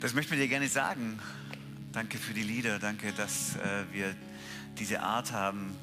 Das 0.00 0.14
möchte 0.14 0.34
ich 0.34 0.40
dir 0.40 0.48
gerne 0.48 0.66
sagen. 0.66 1.18
Danke 1.92 2.16
für 2.16 2.32
die 2.32 2.42
Lieder. 2.42 2.78
Danke, 2.78 3.12
dass 3.12 3.56
äh, 3.56 3.84
wir 3.92 4.16
diese 4.78 5.02
Art 5.02 5.32
haben, 5.32 5.76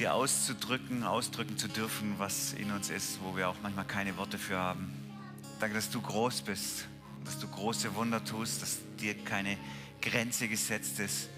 dir 0.00 0.14
auszudrücken, 0.14 1.04
ausdrücken 1.04 1.56
zu 1.56 1.68
dürfen, 1.68 2.14
was 2.18 2.54
in 2.54 2.72
uns 2.72 2.90
ist, 2.90 3.20
wo 3.22 3.36
wir 3.36 3.48
auch 3.48 3.54
manchmal 3.62 3.84
keine 3.84 4.16
Worte 4.16 4.36
für 4.36 4.56
haben. 4.56 4.92
Danke, 5.60 5.76
dass 5.76 5.90
du 5.90 6.00
groß 6.00 6.42
bist, 6.42 6.88
dass 7.24 7.38
du 7.38 7.46
große 7.46 7.94
Wunder 7.94 8.24
tust, 8.24 8.62
dass 8.62 8.78
dir 8.98 9.14
keine 9.14 9.58
Grenze 10.02 10.48
gesetzt 10.48 10.98
ist. 10.98 11.28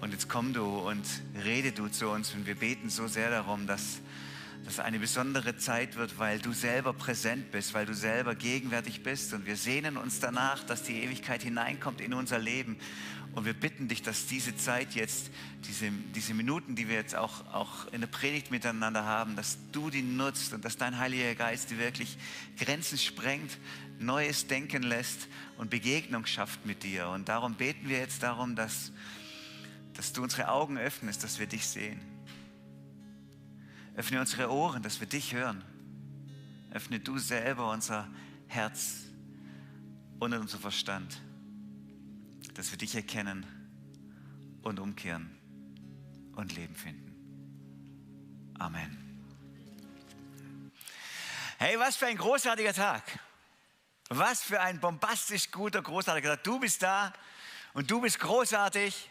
Und 0.00 0.10
jetzt 0.10 0.28
komm 0.28 0.52
du 0.52 0.64
und 0.64 1.06
rede 1.44 1.70
du 1.70 1.86
zu 1.86 2.08
uns 2.08 2.34
und 2.34 2.48
wir 2.48 2.56
beten 2.56 2.90
so 2.90 3.06
sehr 3.06 3.30
darum, 3.30 3.68
dass 3.68 4.00
dass 4.64 4.78
eine 4.78 4.98
besondere 4.98 5.56
Zeit 5.56 5.96
wird, 5.96 6.18
weil 6.18 6.38
du 6.38 6.52
selber 6.52 6.92
präsent 6.92 7.50
bist, 7.50 7.74
weil 7.74 7.86
du 7.86 7.94
selber 7.94 8.34
gegenwärtig 8.34 9.02
bist. 9.02 9.32
Und 9.32 9.46
wir 9.46 9.56
sehnen 9.56 9.96
uns 9.96 10.20
danach, 10.20 10.62
dass 10.64 10.82
die 10.82 11.02
Ewigkeit 11.02 11.42
hineinkommt 11.42 12.00
in 12.00 12.14
unser 12.14 12.38
Leben. 12.38 12.76
Und 13.32 13.44
wir 13.44 13.54
bitten 13.54 13.86
dich, 13.86 14.02
dass 14.02 14.26
diese 14.26 14.56
Zeit 14.56 14.94
jetzt, 14.94 15.30
diese, 15.66 15.90
diese 16.14 16.34
Minuten, 16.34 16.74
die 16.74 16.88
wir 16.88 16.96
jetzt 16.96 17.14
auch, 17.14 17.46
auch 17.52 17.86
in 17.92 18.00
der 18.00 18.08
Predigt 18.08 18.50
miteinander 18.50 19.04
haben, 19.04 19.36
dass 19.36 19.58
du 19.70 19.88
die 19.88 20.02
nutzt 20.02 20.52
und 20.52 20.64
dass 20.64 20.76
dein 20.76 20.98
Heiliger 20.98 21.34
Geist 21.36 21.70
die 21.70 21.78
wirklich 21.78 22.18
Grenzen 22.58 22.98
sprengt, 22.98 23.56
Neues 24.00 24.46
denken 24.46 24.82
lässt 24.82 25.28
und 25.58 25.70
Begegnung 25.70 26.26
schafft 26.26 26.66
mit 26.66 26.82
dir. 26.82 27.08
Und 27.08 27.28
darum 27.28 27.54
beten 27.54 27.88
wir 27.88 27.98
jetzt 27.98 28.22
darum, 28.22 28.56
dass, 28.56 28.92
dass 29.94 30.12
du 30.12 30.22
unsere 30.22 30.48
Augen 30.48 30.76
öffnest, 30.78 31.22
dass 31.22 31.38
wir 31.38 31.46
dich 31.46 31.66
sehen. 31.66 32.00
Öffne 34.00 34.18
unsere 34.18 34.50
Ohren, 34.50 34.82
dass 34.82 34.98
wir 35.00 35.06
dich 35.06 35.34
hören. 35.34 35.62
Öffne 36.70 37.00
du 37.00 37.18
selber 37.18 37.70
unser 37.70 38.08
Herz 38.48 39.00
und 40.18 40.32
unser 40.32 40.58
Verstand, 40.58 41.20
dass 42.54 42.70
wir 42.70 42.78
dich 42.78 42.94
erkennen 42.94 43.44
und 44.62 44.80
umkehren 44.80 45.28
und 46.34 46.56
Leben 46.56 46.74
finden. 46.74 47.14
Amen. 48.58 48.96
Hey, 51.58 51.78
was 51.78 51.96
für 51.96 52.06
ein 52.06 52.16
großartiger 52.16 52.72
Tag. 52.72 53.02
Was 54.08 54.42
für 54.42 54.62
ein 54.62 54.80
bombastisch 54.80 55.50
guter, 55.50 55.82
großartiger 55.82 56.36
Tag. 56.36 56.44
Du 56.44 56.58
bist 56.58 56.82
da 56.82 57.12
und 57.74 57.90
du 57.90 58.00
bist 58.00 58.18
großartig 58.18 59.10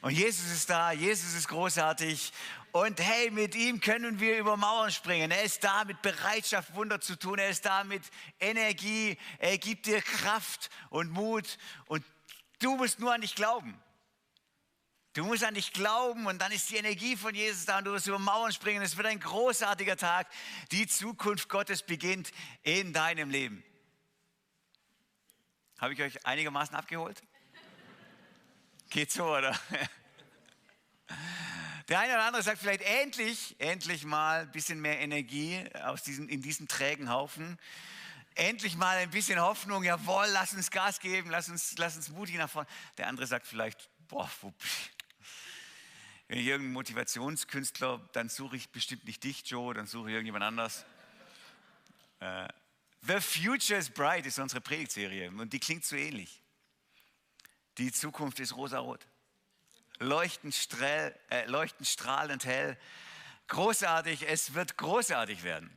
und 0.00 0.10
Jesus 0.10 0.50
ist 0.50 0.68
da, 0.68 0.90
Jesus 0.90 1.34
ist 1.34 1.46
großartig 1.46 2.32
und 2.84 3.00
hey, 3.00 3.30
mit 3.30 3.54
ihm 3.54 3.80
können 3.80 4.20
wir 4.20 4.38
über 4.38 4.56
Mauern 4.56 4.90
springen. 4.90 5.30
Er 5.30 5.42
ist 5.42 5.64
da 5.64 5.84
mit 5.84 6.02
Bereitschaft, 6.02 6.74
Wunder 6.74 7.00
zu 7.00 7.18
tun. 7.18 7.38
Er 7.38 7.48
ist 7.48 7.64
da 7.64 7.84
mit 7.84 8.02
Energie. 8.38 9.16
Er 9.38 9.58
gibt 9.58 9.86
dir 9.86 10.02
Kraft 10.02 10.70
und 10.90 11.10
Mut. 11.10 11.58
Und 11.86 12.04
du 12.60 12.76
musst 12.76 12.98
nur 12.98 13.12
an 13.12 13.20
dich 13.20 13.34
glauben. 13.34 13.80
Du 15.14 15.24
musst 15.24 15.44
an 15.44 15.54
dich 15.54 15.72
glauben 15.72 16.26
und 16.26 16.42
dann 16.42 16.52
ist 16.52 16.68
die 16.68 16.76
Energie 16.76 17.16
von 17.16 17.34
Jesus 17.34 17.64
da 17.64 17.78
und 17.78 17.84
du 17.84 17.92
wirst 17.92 18.06
über 18.06 18.18
Mauern 18.18 18.52
springen. 18.52 18.82
Es 18.82 18.98
wird 18.98 19.06
ein 19.06 19.20
großartiger 19.20 19.96
Tag. 19.96 20.28
Die 20.72 20.86
Zukunft 20.86 21.48
Gottes 21.48 21.82
beginnt 21.82 22.32
in 22.62 22.92
deinem 22.92 23.30
Leben. 23.30 23.64
Habe 25.78 25.94
ich 25.94 26.02
euch 26.02 26.26
einigermaßen 26.26 26.76
abgeholt? 26.76 27.22
Geht 28.90 29.10
so, 29.10 29.24
oder? 29.24 29.58
Der 31.88 32.00
eine 32.00 32.14
oder 32.14 32.24
andere 32.24 32.42
sagt 32.42 32.58
vielleicht 32.58 32.82
endlich, 32.82 33.54
endlich 33.60 34.04
mal 34.04 34.40
ein 34.40 34.50
bisschen 34.50 34.80
mehr 34.80 34.98
Energie 34.98 35.64
aus 35.84 36.02
diesen, 36.02 36.28
in 36.28 36.42
diesen 36.42 36.66
trägen 36.66 37.10
Haufen. 37.10 37.58
Endlich 38.34 38.76
mal 38.76 38.96
ein 38.96 39.10
bisschen 39.10 39.40
Hoffnung. 39.40 39.84
Jawohl, 39.84 40.26
lass 40.32 40.52
uns 40.52 40.70
Gas 40.72 40.98
geben, 40.98 41.30
lass 41.30 41.48
uns, 41.48 41.78
lass 41.78 41.96
uns 41.96 42.08
mutig 42.08 42.36
nach 42.36 42.50
vorne. 42.50 42.68
Der 42.98 43.06
andere 43.06 43.26
sagt 43.28 43.46
vielleicht, 43.46 43.88
boah, 44.08 44.28
wo, 44.40 44.52
wenn 46.26 46.38
ich 46.38 46.46
irgendeinen 46.46 46.72
Motivationskünstler, 46.72 48.00
dann 48.12 48.28
suche 48.28 48.56
ich 48.56 48.68
bestimmt 48.70 49.04
nicht 49.04 49.22
dich, 49.22 49.48
Joe, 49.48 49.72
dann 49.72 49.86
suche 49.86 50.08
ich 50.08 50.14
irgendjemand 50.14 50.44
anders. 50.44 50.84
Äh, 52.18 52.48
The 53.02 53.20
Future 53.20 53.78
is 53.78 53.90
Bright 53.90 54.26
ist 54.26 54.40
unsere 54.40 54.60
Predigtserie 54.60 55.30
und 55.30 55.52
die 55.52 55.60
klingt 55.60 55.84
so 55.84 55.94
ähnlich. 55.94 56.42
Die 57.78 57.92
Zukunft 57.92 58.40
ist 58.40 58.56
rosarot 58.56 59.06
leuchtend, 59.98 60.54
strahl, 60.54 61.18
äh, 61.30 61.46
leuchtend 61.46 61.88
strahlend 61.88 62.44
hell. 62.44 62.78
Großartig, 63.48 64.28
es 64.28 64.54
wird 64.54 64.76
großartig 64.76 65.42
werden. 65.42 65.70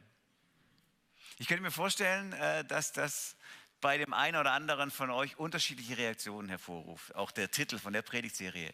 Ich 1.38 1.48
könnte 1.48 1.64
mir 1.64 1.72
vorstellen, 1.72 2.34
äh, 2.34 2.66
dass 2.66 2.92
das 2.92 3.36
bei 3.82 3.98
dem 3.98 4.14
einen 4.14 4.38
oder 4.38 4.52
anderen 4.52 4.92
von 4.92 5.10
euch 5.10 5.38
unterschiedliche 5.38 5.98
Reaktionen 5.98 6.50
hervorruft. 6.50 7.16
Auch 7.16 7.32
der 7.32 7.50
Titel 7.50 7.78
von 7.78 7.94
der 7.94 8.02
Predigtserie. 8.02 8.74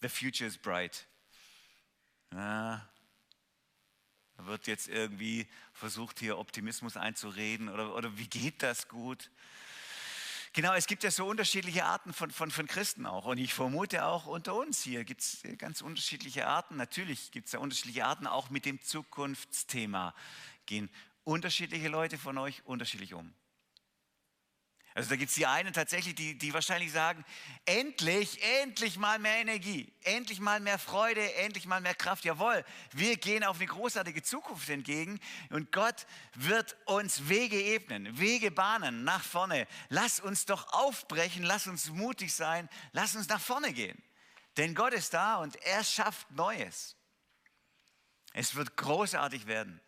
The 0.00 0.08
Future 0.08 0.48
is 0.48 0.58
Bright. 0.58 1.06
Ja, 2.32 2.88
wird 4.38 4.66
jetzt 4.66 4.88
irgendwie 4.88 5.48
versucht, 5.72 6.20
hier 6.20 6.38
Optimismus 6.38 6.96
einzureden 6.96 7.68
oder, 7.68 7.94
oder 7.94 8.16
wie 8.16 8.28
geht 8.28 8.62
das 8.62 8.88
gut? 8.88 9.30
Genau, 10.52 10.72
es 10.74 10.86
gibt 10.86 11.04
ja 11.04 11.10
so 11.10 11.26
unterschiedliche 11.26 11.84
Arten 11.84 12.12
von, 12.12 12.30
von, 12.30 12.50
von 12.50 12.66
Christen 12.66 13.06
auch. 13.06 13.26
Und 13.26 13.38
ich 13.38 13.54
vermute 13.54 14.04
auch 14.04 14.26
unter 14.26 14.54
uns 14.54 14.82
hier 14.82 15.04
gibt 15.04 15.20
es 15.20 15.42
ganz 15.58 15.82
unterschiedliche 15.82 16.46
Arten. 16.46 16.76
Natürlich 16.76 17.30
gibt 17.30 17.46
es 17.46 17.52
ja 17.52 17.58
unterschiedliche 17.60 18.06
Arten, 18.06 18.26
auch 18.26 18.50
mit 18.50 18.64
dem 18.64 18.80
Zukunftsthema 18.82 20.14
gehen 20.66 20.90
unterschiedliche 21.28 21.88
Leute 21.88 22.16
von 22.16 22.38
euch 22.38 22.62
unterschiedlich 22.64 23.12
um. 23.12 23.34
Also 24.98 25.10
da 25.10 25.14
gibt 25.16 25.28
es 25.28 25.36
die 25.36 25.46
einen 25.46 25.72
tatsächlich, 25.72 26.16
die, 26.16 26.36
die 26.36 26.52
wahrscheinlich 26.52 26.90
sagen, 26.90 27.24
endlich, 27.66 28.42
endlich 28.62 28.98
mal 28.98 29.20
mehr 29.20 29.36
Energie, 29.36 29.92
endlich 30.02 30.40
mal 30.40 30.58
mehr 30.58 30.76
Freude, 30.76 31.34
endlich 31.34 31.66
mal 31.66 31.80
mehr 31.80 31.94
Kraft. 31.94 32.24
Jawohl, 32.24 32.64
wir 32.90 33.16
gehen 33.16 33.44
auf 33.44 33.58
eine 33.58 33.66
großartige 33.66 34.24
Zukunft 34.24 34.68
entgegen 34.68 35.20
und 35.50 35.70
Gott 35.70 36.04
wird 36.34 36.76
uns 36.84 37.28
Wege 37.28 37.62
ebnen, 37.62 38.18
Wege 38.18 38.50
bahnen 38.50 39.04
nach 39.04 39.22
vorne. 39.22 39.68
Lass 39.88 40.18
uns 40.18 40.46
doch 40.46 40.72
aufbrechen, 40.72 41.44
lass 41.44 41.68
uns 41.68 41.90
mutig 41.90 42.34
sein, 42.34 42.68
lass 42.90 43.14
uns 43.14 43.28
nach 43.28 43.40
vorne 43.40 43.72
gehen. 43.72 44.02
Denn 44.56 44.74
Gott 44.74 44.94
ist 44.94 45.14
da 45.14 45.36
und 45.36 45.54
er 45.62 45.84
schafft 45.84 46.28
Neues. 46.32 46.96
Es 48.32 48.56
wird 48.56 48.76
großartig 48.76 49.46
werden. 49.46 49.80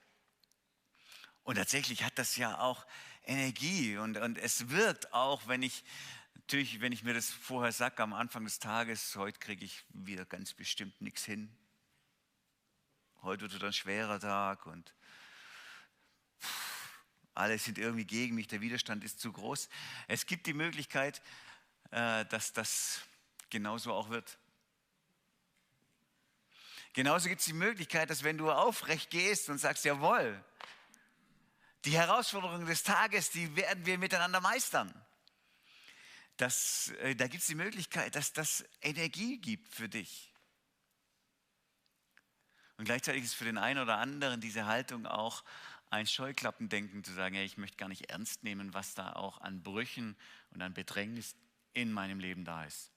Und 1.43 1.56
tatsächlich 1.56 2.04
hat 2.04 2.16
das 2.16 2.37
ja 2.37 2.60
auch 2.60 2.87
Energie 3.31 3.97
und, 3.97 4.17
und 4.17 4.39
es 4.39 4.71
wird 4.71 5.13
auch, 5.13 5.47
wenn 5.47 5.63
ich, 5.63 5.85
natürlich, 6.35 6.81
wenn 6.81 6.91
ich 6.91 7.05
mir 7.05 7.15
das 7.15 7.31
vorher 7.31 7.71
sage 7.71 8.03
am 8.03 8.13
Anfang 8.13 8.43
des 8.43 8.59
Tages, 8.59 9.15
heute 9.15 9.39
kriege 9.39 9.65
ich 9.65 9.85
wieder 9.91 10.25
ganz 10.25 10.53
bestimmt 10.53 11.01
nichts 11.01 11.25
hin. 11.25 11.49
Heute 13.23 13.43
wird 13.43 13.63
ein 13.63 13.73
schwerer 13.73 14.19
Tag 14.19 14.67
und 14.67 14.93
alle 17.35 17.57
sind 17.57 17.79
irgendwie 17.79 18.05
gegen 18.05 18.35
mich, 18.35 18.49
der 18.49 18.61
Widerstand 18.61 19.05
ist 19.05 19.21
zu 19.21 19.31
groß. 19.31 19.69
Es 20.09 20.27
gibt 20.27 20.47
die 20.49 20.53
Möglichkeit, 20.53 21.23
äh, 21.93 22.25
dass 22.27 22.53
das 22.53 23.01
genauso 23.49 23.93
auch 23.93 24.11
wird. 24.11 24.39
Genauso 26.95 27.29
gibt 27.29 27.43
es 27.43 27.47
die 27.47 27.53
Möglichkeit, 27.53 28.11
dass 28.11 28.25
wenn 28.25 28.39
du 28.39 28.51
aufrecht 28.51 29.11
gehst 29.11 29.49
und 29.49 29.59
sagst, 29.59 29.85
jawohl, 29.85 30.45
die 31.85 31.97
Herausforderungen 31.97 32.67
des 32.67 32.83
Tages, 32.83 33.31
die 33.31 33.57
werden 33.57 33.87
wir 33.87 33.99
miteinander 33.99 34.41
meistern. 34.41 34.93
Das, 36.37 36.89
äh, 37.01 37.15
da 37.15 37.27
gibt 37.27 37.43
es 37.43 37.47
die 37.47 37.55
Möglichkeit, 37.55 38.15
dass 38.15 38.33
das 38.33 38.65
Energie 38.81 39.39
gibt 39.39 39.69
für 39.69 39.89
dich. 39.89 40.33
Und 42.77 42.85
gleichzeitig 42.85 43.25
ist 43.25 43.35
für 43.35 43.45
den 43.45 43.59
einen 43.59 43.81
oder 43.81 43.99
anderen 43.99 44.41
diese 44.41 44.67
Haltung 44.67 45.07
auch 45.07 45.45
ein 45.91 46.07
Scheuklappendenken 46.07 47.05
zu 47.05 47.13
sagen, 47.13 47.35
ja, 47.35 47.43
ich 47.43 47.59
möchte 47.59 47.77
gar 47.77 47.89
nicht 47.89 48.11
ernst 48.11 48.43
nehmen, 48.43 48.73
was 48.73 48.95
da 48.95 49.12
auch 49.12 49.39
an 49.41 49.62
Brüchen 49.62 50.17
und 50.50 50.62
an 50.62 50.73
Bedrängnis 50.73 51.35
in 51.73 51.93
meinem 51.93 52.21
Leben 52.21 52.44
da 52.44 52.65
ist. 52.65 52.91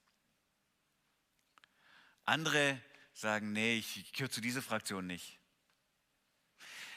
Andere 2.23 2.79
sagen, 3.13 3.51
nee, 3.51 3.77
ich 3.77 4.13
gehöre 4.13 4.29
zu 4.29 4.41
dieser 4.41 4.61
Fraktion 4.61 5.07
nicht. 5.07 5.39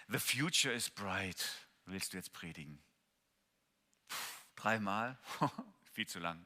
The 0.09 0.21
future 0.21 0.73
is 0.73 0.89
bright 0.89 1.66
willst 1.87 2.13
du 2.13 2.17
jetzt 2.17 2.33
predigen? 2.33 2.83
Dreimal? 4.57 5.19
Viel 5.93 6.07
zu 6.07 6.19
lang. 6.19 6.45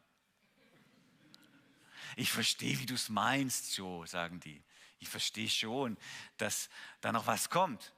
Ich 2.17 2.31
verstehe, 2.31 2.79
wie 2.79 2.87
du 2.87 2.95
es 2.95 3.09
meinst, 3.09 3.77
Joe, 3.77 4.07
sagen 4.07 4.41
die. 4.41 4.63
Ich 4.99 5.09
verstehe 5.09 5.49
schon, 5.49 5.97
dass 6.37 6.69
da 7.01 7.13
noch 7.13 7.27
was 7.27 7.51
kommt. 7.51 7.95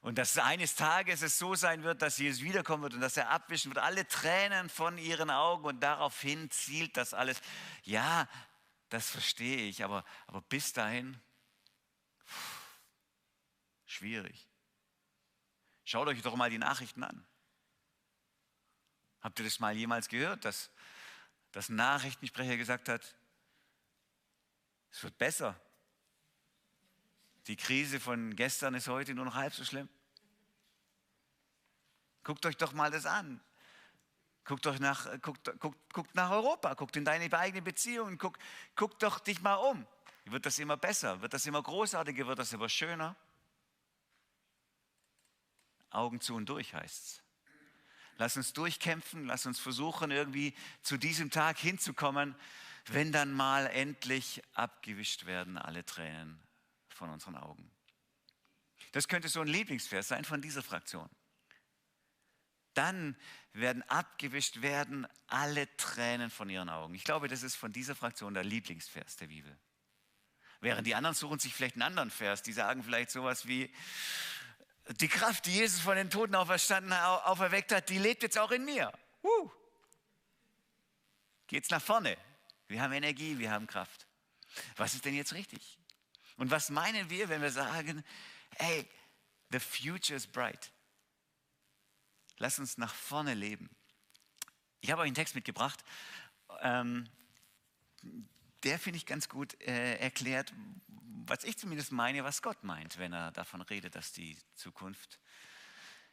Und 0.00 0.16
dass 0.16 0.38
eines 0.38 0.76
Tages 0.76 1.20
es 1.20 1.38
so 1.38 1.54
sein 1.54 1.82
wird, 1.82 2.00
dass 2.00 2.16
Jesus 2.16 2.42
wiederkommen 2.42 2.82
wird 2.84 2.94
und 2.94 3.02
dass 3.02 3.18
er 3.18 3.28
abwischen 3.28 3.70
wird, 3.70 3.84
alle 3.84 4.08
Tränen 4.08 4.70
von 4.70 4.96
ihren 4.96 5.30
Augen 5.30 5.66
und 5.66 5.80
daraufhin 5.80 6.50
zielt 6.50 6.96
das 6.96 7.12
alles. 7.12 7.40
Ja, 7.82 8.26
das 8.88 9.10
verstehe 9.10 9.68
ich, 9.68 9.84
aber, 9.84 10.04
aber 10.26 10.40
bis 10.40 10.72
dahin, 10.72 11.20
schwierig. 13.84 14.49
Schaut 15.90 16.06
euch 16.06 16.22
doch 16.22 16.36
mal 16.36 16.50
die 16.50 16.58
Nachrichten 16.58 17.02
an. 17.02 17.26
Habt 19.22 19.40
ihr 19.40 19.44
das 19.44 19.58
mal 19.58 19.76
jemals 19.76 20.06
gehört, 20.06 20.44
dass, 20.44 20.70
ein 21.52 21.74
Nachrichtensprecher 21.74 22.56
gesagt 22.56 22.88
hat, 22.88 23.16
es 24.92 25.02
wird 25.02 25.18
besser. 25.18 25.60
Die 27.48 27.56
Krise 27.56 27.98
von 27.98 28.36
gestern 28.36 28.74
ist 28.74 28.86
heute 28.86 29.16
nur 29.16 29.24
noch 29.24 29.34
halb 29.34 29.52
so 29.52 29.64
schlimm. 29.64 29.88
Guckt 32.22 32.46
euch 32.46 32.56
doch 32.56 32.72
mal 32.72 32.92
das 32.92 33.04
an. 33.04 33.40
Guckt, 34.44 34.68
euch 34.68 34.78
nach, 34.78 35.20
guckt, 35.20 35.50
guckt, 35.58 35.92
guckt 35.92 36.14
nach 36.14 36.30
Europa, 36.30 36.74
guckt 36.74 36.94
in 36.94 37.04
deine 37.04 37.36
eigene 37.36 37.62
Beziehung, 37.62 38.16
guckt, 38.16 38.40
guckt 38.76 39.02
doch 39.02 39.18
dich 39.18 39.40
mal 39.40 39.56
um. 39.56 39.84
Wird 40.26 40.46
das 40.46 40.60
immer 40.60 40.76
besser? 40.76 41.20
Wird 41.20 41.34
das 41.34 41.46
immer 41.46 41.60
großartiger? 41.60 42.28
Wird 42.28 42.38
das 42.38 42.52
immer 42.52 42.68
schöner? 42.68 43.16
Augen 45.90 46.20
zu 46.20 46.34
und 46.34 46.46
durch 46.48 46.74
heißt 46.74 47.04
es. 47.04 47.22
Lass 48.16 48.36
uns 48.36 48.52
durchkämpfen, 48.52 49.24
lass 49.24 49.46
uns 49.46 49.58
versuchen, 49.58 50.10
irgendwie 50.10 50.54
zu 50.82 50.98
diesem 50.98 51.30
Tag 51.30 51.58
hinzukommen, 51.58 52.34
wenn 52.86 53.12
dann 53.12 53.32
mal 53.32 53.66
endlich 53.66 54.42
abgewischt 54.52 55.26
werden 55.26 55.56
alle 55.56 55.84
Tränen 55.86 56.38
von 56.88 57.08
unseren 57.10 57.36
Augen. 57.36 57.70
Das 58.92 59.08
könnte 59.08 59.28
so 59.28 59.40
ein 59.40 59.48
Lieblingsvers 59.48 60.08
sein 60.08 60.24
von 60.24 60.42
dieser 60.42 60.62
Fraktion. 60.62 61.08
Dann 62.74 63.16
werden 63.52 63.82
abgewischt 63.84 64.62
werden 64.62 65.06
alle 65.26 65.74
Tränen 65.76 66.30
von 66.30 66.50
ihren 66.50 66.68
Augen. 66.68 66.94
Ich 66.94 67.04
glaube, 67.04 67.28
das 67.28 67.42
ist 67.42 67.56
von 67.56 67.72
dieser 67.72 67.96
Fraktion 67.96 68.34
der 68.34 68.44
Lieblingsvers 68.44 69.16
der 69.16 69.28
Bibel. 69.28 69.58
Während 70.60 70.86
die 70.86 70.94
anderen 70.94 71.16
suchen 71.16 71.38
sich 71.38 71.54
vielleicht 71.54 71.76
einen 71.76 71.82
anderen 71.82 72.10
Vers, 72.10 72.42
die 72.42 72.52
sagen 72.52 72.82
vielleicht 72.82 73.10
sowas 73.10 73.46
wie, 73.46 73.72
die 74.98 75.08
Kraft, 75.08 75.46
die 75.46 75.52
Jesus 75.52 75.80
von 75.80 75.96
den 75.96 76.10
Toten 76.10 76.34
auferstanden, 76.34 76.92
auferweckt 76.92 77.72
hat, 77.72 77.88
die 77.88 77.98
lebt 77.98 78.22
jetzt 78.22 78.38
auch 78.38 78.50
in 78.50 78.64
mir. 78.64 78.92
Uh. 79.22 79.50
Geht's 81.46 81.70
nach 81.70 81.82
vorne. 81.82 82.16
Wir 82.68 82.82
haben 82.82 82.92
Energie, 82.92 83.38
wir 83.38 83.50
haben 83.50 83.66
Kraft. 83.66 84.06
Was 84.76 84.94
ist 84.94 85.04
denn 85.04 85.14
jetzt 85.14 85.32
richtig? 85.32 85.78
Und 86.36 86.50
was 86.50 86.70
meinen 86.70 87.10
wir, 87.10 87.28
wenn 87.28 87.42
wir 87.42 87.50
sagen, 87.50 88.04
hey, 88.56 88.88
the 89.50 89.60
future 89.60 90.16
is 90.16 90.26
bright? 90.26 90.72
Lass 92.38 92.58
uns 92.58 92.78
nach 92.78 92.94
vorne 92.94 93.34
leben. 93.34 93.68
Ich 94.80 94.90
habe 94.90 95.02
euch 95.02 95.06
einen 95.06 95.14
Text 95.14 95.34
mitgebracht, 95.34 95.84
ähm, 96.62 97.08
der 98.62 98.78
finde 98.78 98.96
ich 98.96 99.06
ganz 99.06 99.28
gut 99.28 99.60
äh, 99.60 99.96
erklärt, 99.96 100.52
was 101.26 101.44
ich 101.44 101.56
zumindest 101.56 101.92
meine, 101.92 102.24
was 102.24 102.42
Gott 102.42 102.62
meint, 102.64 102.98
wenn 102.98 103.12
er 103.12 103.32
davon 103.32 103.62
redet, 103.62 103.94
dass 103.94 104.12
die 104.12 104.36
Zukunft 104.54 105.18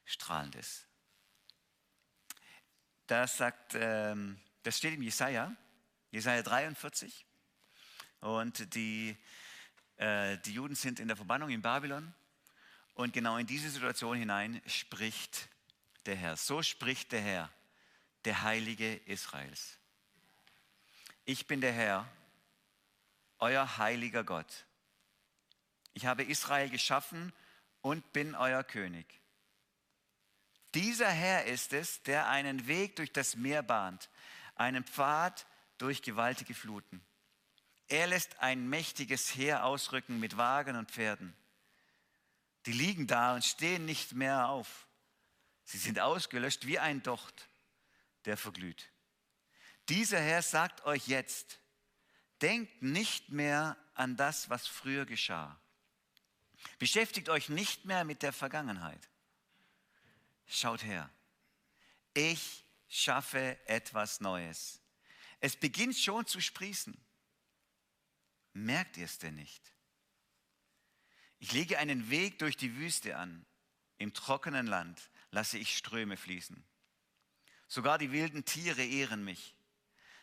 strahlend 0.06 0.56
ist. 0.56 0.88
Das 3.08 3.38
sagt, 3.38 3.76
ähm, 3.76 4.40
das 4.64 4.78
steht 4.78 4.94
im 4.94 5.02
Jesaja, 5.02 5.56
Jesaja 6.12 6.42
43. 6.44 7.26
Und 8.20 8.74
die, 8.76 9.18
äh, 9.98 10.38
die 10.40 10.54
Juden 10.54 10.76
sind 10.76 11.00
in 11.00 11.08
der 11.08 11.18
Verbannung 11.18 11.50
in 11.50 11.62
Babylon. 11.62 12.14
Und 12.96 13.14
genau 13.14 13.38
in 13.38 13.48
diese 13.48 13.70
Situation 13.70 14.18
hinein 14.18 14.62
spricht 14.66 15.50
der 16.06 16.16
Herr. 16.16 16.36
So 16.36 16.64
spricht 16.64 17.12
der 17.12 17.22
Herr, 17.22 17.52
der 18.26 18.42
Heilige 18.42 18.96
Israels. 19.06 19.78
Ich 21.26 21.48
bin 21.48 21.62
der 21.62 21.74
Herr, 21.74 22.10
euer 23.40 23.78
heiliger 23.78 24.24
Gott. 24.24 24.67
Ich 25.98 26.06
habe 26.06 26.22
Israel 26.22 26.70
geschaffen 26.70 27.34
und 27.82 28.14
bin 28.14 28.36
euer 28.36 28.64
König. 28.64 29.20
Dieser 30.76 31.10
Herr 31.10 31.46
ist 31.46 31.74
es, 31.74 32.04
der 32.04 32.30
einen 32.30 32.68
Weg 32.68 32.98
durch 32.98 33.12
das 33.12 33.36
Meer 33.36 33.64
bahnt, 33.64 34.12
einen 34.54 34.84
Pfad 34.84 35.48
durch 35.80 36.04
gewaltige 36.04 36.54
Fluten. 36.54 37.04
Er 37.88 38.06
lässt 38.06 38.38
ein 38.44 38.70
mächtiges 38.70 39.34
Heer 39.34 39.66
ausrücken 39.66 40.20
mit 40.20 40.38
Wagen 40.38 40.76
und 40.76 40.92
Pferden. 40.92 41.36
Die 42.68 42.74
liegen 42.74 43.08
da 43.08 43.34
und 43.34 43.44
stehen 43.44 43.86
nicht 43.86 44.14
mehr 44.14 44.50
auf. 44.50 44.86
Sie 45.64 45.80
sind 45.80 46.00
ausgelöscht 46.00 46.68
wie 46.68 46.78
ein 46.78 47.02
Docht, 47.02 47.50
der 48.26 48.38
verglüht. 48.38 48.88
Dieser 49.90 50.20
Herr 50.20 50.44
sagt 50.44 50.86
euch 50.86 51.08
jetzt, 51.08 51.60
denkt 52.44 52.84
nicht 52.84 53.32
mehr 53.32 53.76
an 53.96 54.16
das, 54.16 54.52
was 54.52 54.68
früher 54.68 55.08
geschah. 55.08 55.60
Beschäftigt 56.80 57.30
euch 57.30 57.50
nicht 57.50 57.86
mehr 57.86 58.04
mit 58.04 58.22
der 58.22 58.34
Vergangenheit. 58.34 59.10
Schaut 60.46 60.84
her. 60.84 61.10
Ich 62.14 62.66
schaffe 62.88 63.58
etwas 63.68 64.22
Neues. 64.22 64.82
Es 65.40 65.56
beginnt 65.56 65.98
schon 65.98 66.26
zu 66.26 66.42
sprießen. 66.42 66.98
Merkt 68.54 68.98
ihr 68.98 69.06
es 69.06 69.20
denn 69.20 69.36
nicht? 69.36 69.74
Ich 71.40 71.52
lege 71.52 71.78
einen 71.78 72.10
Weg 72.10 72.40
durch 72.40 72.58
die 72.58 72.76
Wüste 72.76 73.18
an. 73.18 73.46
Im 73.98 74.14
trockenen 74.14 74.66
Land 74.66 75.10
lasse 75.32 75.58
ich 75.58 75.78
Ströme 75.78 76.18
fließen. 76.18 76.64
Sogar 77.68 77.98
die 77.98 78.12
wilden 78.12 78.46
Tiere 78.46 78.84
ehren 78.84 79.24
mich, 79.24 79.56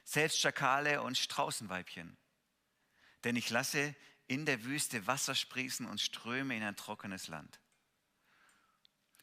selbst 0.02 0.40
Schakale 0.40 1.02
und 1.02 1.18
Straußenweibchen. 1.18 2.16
Denn 3.22 3.36
ich 3.36 3.50
lasse 3.50 3.94
in 4.26 4.46
der 4.46 4.64
Wüste 4.64 5.06
Wasser 5.06 5.34
sprießen 5.34 5.86
und 5.86 6.00
Ströme 6.00 6.56
in 6.56 6.62
ein 6.62 6.76
trockenes 6.76 7.28
Land. 7.28 7.60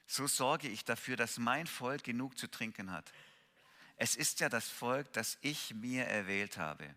So 0.06 0.27
sorge 0.27 0.68
ich 0.68 0.83
dafür, 0.83 1.15
dass 1.15 1.38
mein 1.38 1.68
Volk 1.68 2.03
genug 2.03 2.38
zu 2.38 2.48
trinken 2.48 2.92
hat. 2.92 3.12
Es 3.95 4.15
ist 4.15 4.39
ja 4.39 4.50
das 4.50 4.68
Volk, 4.68 5.13
das 5.13 5.38
ich 5.42 5.74
mir 5.74 6.06
erwählt 6.06 6.57
habe. 6.57 6.95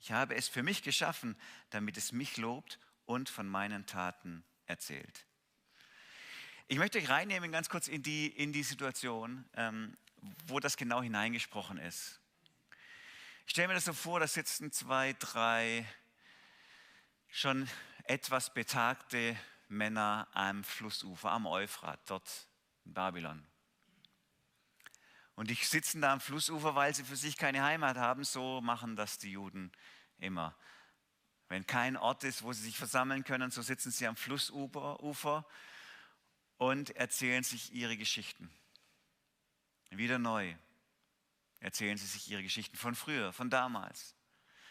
Ich 0.00 0.12
habe 0.12 0.36
es 0.36 0.48
für 0.48 0.62
mich 0.62 0.82
geschaffen, 0.82 1.36
damit 1.70 1.96
es 1.96 2.12
mich 2.12 2.36
lobt 2.36 2.78
und 3.06 3.28
von 3.28 3.48
meinen 3.48 3.86
Taten 3.86 4.44
erzählt. 4.66 5.26
Ich 6.68 6.78
möchte 6.78 6.98
euch 6.98 7.08
reinnehmen 7.08 7.50
ganz 7.50 7.68
kurz 7.68 7.88
in 7.88 8.02
die, 8.02 8.26
in 8.26 8.52
die 8.52 8.62
Situation, 8.62 9.48
ähm, 9.54 9.96
wo 10.46 10.60
das 10.60 10.76
genau 10.76 11.02
hineingesprochen 11.02 11.78
ist. 11.78 12.20
Ich 13.46 13.52
stelle 13.52 13.68
mir 13.68 13.74
das 13.74 13.86
so 13.86 13.94
vor, 13.94 14.20
da 14.20 14.26
sitzen 14.26 14.70
zwei, 14.70 15.14
drei 15.14 15.86
schon 17.28 17.68
etwas 18.04 18.52
betagte 18.52 19.38
Männer 19.68 20.28
am 20.32 20.64
Flussufer, 20.64 21.30
am 21.30 21.46
Euphrat, 21.46 22.00
dort 22.06 22.48
in 22.84 22.94
Babylon. 22.94 23.46
Und 25.34 25.50
die 25.50 25.54
sitzen 25.54 26.00
da 26.00 26.12
am 26.12 26.20
Flussufer, 26.20 26.74
weil 26.74 26.94
sie 26.94 27.04
für 27.04 27.16
sich 27.16 27.36
keine 27.36 27.62
Heimat 27.62 27.96
haben. 27.96 28.24
So 28.24 28.60
machen 28.60 28.96
das 28.96 29.18
die 29.18 29.32
Juden 29.32 29.70
immer. 30.18 30.56
Wenn 31.48 31.66
kein 31.66 31.96
Ort 31.96 32.24
ist, 32.24 32.42
wo 32.42 32.52
sie 32.52 32.64
sich 32.64 32.76
versammeln 32.76 33.24
können, 33.24 33.50
so 33.50 33.62
sitzen 33.62 33.92
sie 33.92 34.06
am 34.06 34.16
Flussufer 34.16 35.46
und 36.56 36.90
erzählen 36.96 37.44
sich 37.44 37.72
ihre 37.72 37.96
Geschichten. 37.96 38.50
Wieder 39.90 40.18
neu 40.18 40.54
erzählen 41.60 41.96
sie 41.96 42.06
sich 42.06 42.30
ihre 42.30 42.42
Geschichten 42.42 42.76
von 42.76 42.94
früher, 42.94 43.32
von 43.32 43.48
damals 43.48 44.14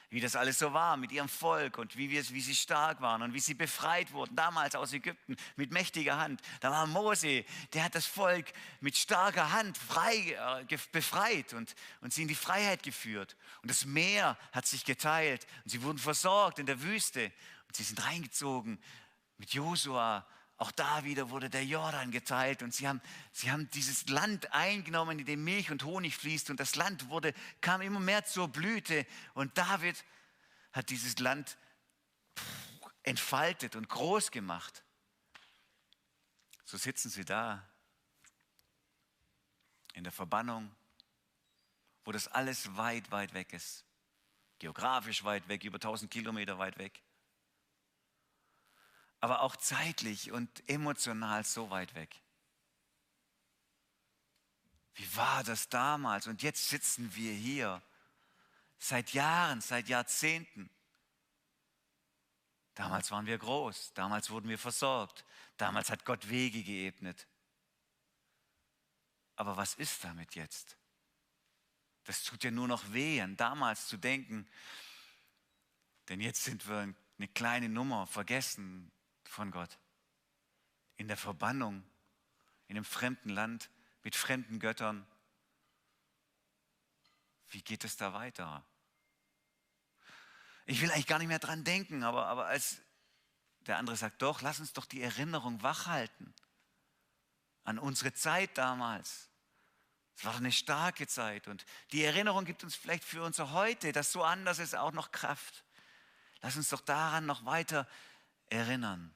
wie 0.10 0.22
das 0.22 0.36
alles 0.36 0.60
so 0.60 0.74
war 0.74 0.96
mit 0.96 1.12
ihrem 1.12 1.28
Volk 1.28 1.78
und 1.78 1.98
wie, 1.98 2.10
wir, 2.10 2.28
wie 2.30 2.42
sie 2.42 2.56
stark 2.56 3.02
waren 3.02 3.22
und 3.22 3.34
wie 3.34 3.40
sie 3.40 3.54
befreit 3.54 4.14
wurden, 4.14 4.36
damals 4.36 4.76
aus 4.76 4.94
Ägypten 4.94 5.36
mit 5.58 5.72
mächtiger 5.72 6.18
Hand. 6.18 6.42
Da 6.62 6.72
war 6.72 6.88
Mose, 6.88 7.44
der 7.74 7.84
hat 7.84 7.94
das 7.94 8.06
Volk 8.06 8.46
mit 8.80 8.96
starker 8.96 9.52
Hand 9.52 9.78
frei, 9.78 10.38
äh, 10.70 10.78
befreit 10.92 11.54
und, 11.54 11.76
und 12.02 12.14
sie 12.14 12.22
in 12.22 12.28
die 12.30 12.36
Freiheit 12.36 12.84
geführt. 12.84 13.36
Und 13.62 13.70
das 13.70 13.86
Meer 13.86 14.38
hat 14.54 14.66
sich 14.66 14.86
geteilt 14.86 15.46
und 15.66 15.72
sie 15.72 15.84
wurden 15.84 15.98
versorgt 15.98 16.60
in 16.60 16.66
der 16.66 16.82
Wüste 16.82 17.32
und 17.68 17.76
sie 17.76 17.84
sind 17.84 18.04
reingezogen 18.06 18.82
mit 19.38 19.54
Josua 19.54 20.26
auch 20.58 20.72
da 20.72 21.04
wieder 21.04 21.30
wurde 21.30 21.50
der 21.50 21.64
Jordan 21.64 22.10
geteilt 22.10 22.64
und 22.64 22.74
sie 22.74 22.88
haben, 22.88 23.00
sie 23.32 23.52
haben 23.52 23.70
dieses 23.72 24.10
Land 24.10 24.52
eingenommen, 24.54 25.20
in 25.20 25.26
dem 25.26 25.44
Milch 25.44 25.70
und 25.70 25.84
Honig 25.84 26.18
fließt 26.18 26.50
und 26.50 26.60
das 26.60 26.76
Land 26.76 27.10
wurde, 27.10 27.34
kam 27.62 27.82
immer 27.82 28.00
mehr 28.00 28.26
zur 28.26 28.48
Blüte 28.48 29.06
und 29.36 29.56
David 29.56 30.04
hat 30.74 30.90
dieses 30.90 31.20
Land 31.20 31.58
entfaltet 33.04 33.76
und 33.76 33.88
groß 33.88 34.32
gemacht. 34.32 34.84
So 36.66 36.78
sitzen 36.78 37.12
sie 37.12 37.24
da 37.24 37.64
in 39.94 40.04
der 40.04 40.12
Verbannung, 40.12 40.76
wo 42.04 42.12
das 42.12 42.28
alles 42.28 42.76
weit, 42.76 43.12
weit 43.12 43.34
weg 43.36 43.54
ist. 43.54 43.86
Geografisch 44.58 45.24
weit 45.24 45.48
weg, 45.48 45.64
über 45.64 45.78
1000 45.78 46.10
Kilometer 46.10 46.58
weit 46.58 46.80
weg 46.80 47.04
aber 49.20 49.42
auch 49.42 49.56
zeitlich 49.56 50.32
und 50.32 50.70
emotional 50.70 51.44
so 51.44 51.70
weit 51.70 51.96
weg. 51.96 52.22
Wie 54.96 55.16
war 55.16 55.44
das 55.44 55.70
damals? 55.70 56.28
Und 56.28 56.42
jetzt 56.44 56.70
sitzen 56.70 57.14
wir 57.16 57.34
hier 57.34 57.82
seit 58.80 59.14
Jahren, 59.14 59.62
seit 59.62 59.88
Jahrzehnten. 59.90 60.70
Damals 62.74 63.10
waren 63.10 63.26
wir 63.26 63.38
groß, 63.38 63.94
damals 63.94 64.30
wurden 64.30 64.50
wir 64.50 64.60
versorgt, 64.60 65.26
damals 65.58 65.90
hat 65.90 66.06
Gott 66.06 66.30
Wege 66.30 66.64
geebnet. 66.64 67.28
Aber 69.36 69.58
was 69.58 69.74
ist 69.76 70.04
damit 70.04 70.36
jetzt? 70.36 70.78
Das 72.04 72.24
tut 72.24 72.44
ja 72.44 72.52
nur 72.52 72.68
noch 72.68 72.94
weh, 72.94 73.20
an 73.22 73.36
damals 73.36 73.88
zu 73.88 73.98
denken. 73.98 74.48
Denn 76.10 76.22
jetzt 76.22 76.44
sind 76.44 76.68
wir 76.68 76.94
eine 77.18 77.28
kleine 77.28 77.68
Nummer, 77.68 78.08
vergessen 78.08 78.92
von 79.28 79.52
Gott. 79.52 79.78
In 80.96 81.08
der 81.08 81.18
Verbannung, 81.18 81.84
in 82.68 82.78
einem 82.78 82.86
fremden 82.86 83.30
Land, 83.30 83.70
mit 84.04 84.16
fremden 84.16 84.60
Göttern. 84.60 85.06
Wie 87.50 87.62
geht 87.62 87.84
es 87.84 87.98
da 87.98 88.14
weiter? 88.14 88.66
Ich 90.66 90.82
will 90.82 90.92
eigentlich 90.92 91.08
gar 91.08 91.20
nicht 91.20 91.28
mehr 91.28 91.40
dran 91.40 91.64
denken, 91.64 92.04
aber, 92.04 92.28
aber 92.28 92.46
als 92.48 92.82
der 93.62 93.78
andere 93.78 93.96
sagt, 93.96 94.22
doch, 94.22 94.42
lass 94.42 94.60
uns 94.60 94.74
doch 94.74 94.86
die 94.86 95.02
Erinnerung 95.02 95.62
wachhalten 95.62 96.34
an 97.64 97.80
unsere 97.80 98.14
Zeit 98.14 98.58
damals. 98.58 99.30
Es 100.16 100.24
war 100.24 100.36
eine 100.36 100.52
starke 100.52 101.06
Zeit 101.06 101.48
und 101.48 101.66
die 101.92 102.04
Erinnerung 102.04 102.46
gibt 102.46 102.64
uns 102.64 102.76
vielleicht 102.76 103.04
für 103.04 103.24
unser 103.24 103.52
Heute, 103.52 103.92
das 103.92 104.12
so 104.12 104.24
anders 104.24 104.60
ist, 104.60 104.76
auch 104.76 104.94
noch 104.94 105.12
Kraft. 105.12 105.66
Lass 106.42 106.56
uns 106.56 106.70
doch 106.70 106.82
daran 106.82 107.26
noch 107.26 107.46
weiter 107.46 107.88
erinnern. 108.50 109.14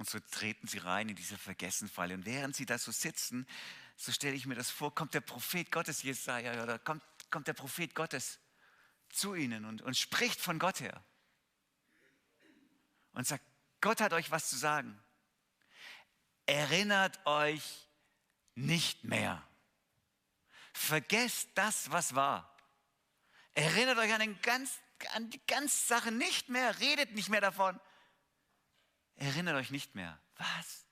Und 0.00 0.08
so 0.08 0.18
treten 0.18 0.66
sie 0.66 0.78
rein 0.78 1.10
in 1.10 1.14
diese 1.14 1.36
Vergessenfalle. 1.36 2.14
Und 2.14 2.24
während 2.24 2.56
sie 2.56 2.64
da 2.64 2.78
so 2.78 2.90
sitzen, 2.90 3.46
so 3.96 4.12
stelle 4.12 4.34
ich 4.34 4.46
mir 4.46 4.54
das 4.54 4.70
vor, 4.70 4.94
kommt 4.94 5.12
der 5.12 5.20
Prophet 5.20 5.70
Gottes, 5.70 6.02
Jesaja, 6.02 6.62
oder 6.62 6.78
kommt, 6.78 7.02
kommt 7.30 7.48
der 7.48 7.52
Prophet 7.52 7.94
Gottes 7.94 8.38
zu 9.10 9.34
ihnen 9.34 9.66
und, 9.66 9.82
und 9.82 9.98
spricht 9.98 10.40
von 10.40 10.58
Gott 10.58 10.80
her. 10.80 11.04
Und 13.12 13.26
sagt, 13.26 13.44
Gott 13.82 14.00
hat 14.00 14.14
euch 14.14 14.30
was 14.30 14.48
zu 14.48 14.56
sagen. 14.56 14.98
Erinnert 16.46 17.20
euch 17.26 17.86
nicht 18.54 19.04
mehr. 19.04 19.46
Vergesst 20.72 21.50
das, 21.56 21.90
was 21.90 22.14
war. 22.14 22.56
Erinnert 23.52 23.98
euch 23.98 24.14
an, 24.14 24.20
den 24.20 24.40
ganz, 24.40 24.78
an 25.12 25.28
die 25.28 25.46
ganze 25.46 25.86
Sache 25.86 26.10
nicht 26.10 26.48
mehr. 26.48 26.80
Redet 26.80 27.12
nicht 27.12 27.28
mehr 27.28 27.42
davon. 27.42 27.78
Erinnert 29.20 29.56
euch 29.56 29.70
nicht 29.70 29.94
mehr. 29.94 30.18
Was? 30.36 30.86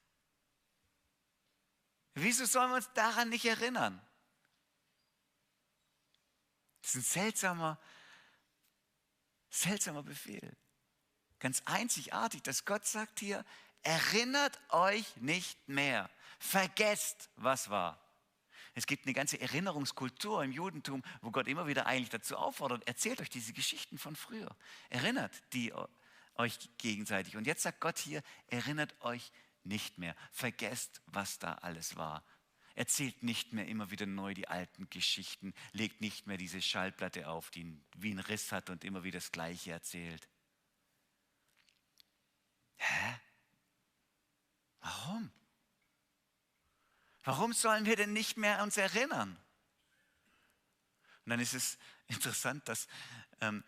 Wieso 2.14 2.44
sollen 2.44 2.70
wir 2.70 2.76
uns 2.76 2.92
daran 2.92 3.30
nicht 3.30 3.46
erinnern? 3.46 4.00
Das 6.82 6.94
ist 6.94 6.96
ein 6.96 7.22
seltsamer, 7.22 7.78
seltsamer 9.48 10.02
Befehl. 10.02 10.54
Ganz 11.38 11.62
einzigartig, 11.64 12.42
dass 12.42 12.66
Gott 12.66 12.86
sagt 12.86 13.20
hier, 13.20 13.44
erinnert 13.82 14.60
euch 14.72 15.16
nicht 15.16 15.66
mehr. 15.66 16.10
Vergesst, 16.38 17.30
was 17.36 17.70
war. 17.70 17.98
Es 18.74 18.86
gibt 18.86 19.06
eine 19.06 19.14
ganze 19.14 19.40
Erinnerungskultur 19.40 20.44
im 20.44 20.52
Judentum, 20.52 21.02
wo 21.22 21.30
Gott 21.30 21.48
immer 21.48 21.66
wieder 21.66 21.86
eigentlich 21.86 22.10
dazu 22.10 22.36
auffordert, 22.36 22.86
erzählt 22.86 23.22
euch 23.22 23.30
diese 23.30 23.54
Geschichten 23.54 23.96
von 23.96 24.14
früher. 24.16 24.54
Erinnert 24.90 25.32
die 25.54 25.72
euch 26.38 26.58
gegenseitig. 26.78 27.36
Und 27.36 27.46
jetzt 27.46 27.62
sagt 27.62 27.80
Gott 27.80 27.98
hier, 27.98 28.22
erinnert 28.46 29.00
euch 29.02 29.32
nicht 29.64 29.98
mehr. 29.98 30.16
Vergesst, 30.32 31.02
was 31.06 31.38
da 31.38 31.54
alles 31.54 31.96
war. 31.96 32.24
Erzählt 32.74 33.22
nicht 33.22 33.52
mehr 33.52 33.66
immer 33.66 33.90
wieder 33.90 34.06
neu 34.06 34.34
die 34.34 34.48
alten 34.48 34.88
Geschichten. 34.88 35.52
Legt 35.72 36.00
nicht 36.00 36.26
mehr 36.26 36.36
diese 36.36 36.62
Schallplatte 36.62 37.28
auf, 37.28 37.50
die 37.50 37.76
wie 37.96 38.12
einen 38.12 38.20
Riss 38.20 38.52
hat 38.52 38.70
und 38.70 38.84
immer 38.84 39.02
wieder 39.02 39.18
das 39.18 39.32
Gleiche 39.32 39.72
erzählt. 39.72 40.28
Hä? 42.76 43.20
Warum? 44.80 45.30
Warum 47.24 47.52
sollen 47.52 47.84
wir 47.84 47.96
denn 47.96 48.12
nicht 48.12 48.36
mehr 48.36 48.62
uns 48.62 48.76
erinnern? 48.76 49.36
Und 51.24 51.30
dann 51.30 51.40
ist 51.40 51.54
es 51.54 51.78
interessant, 52.06 52.66
dass 52.68 52.86
ähm, 53.40 53.64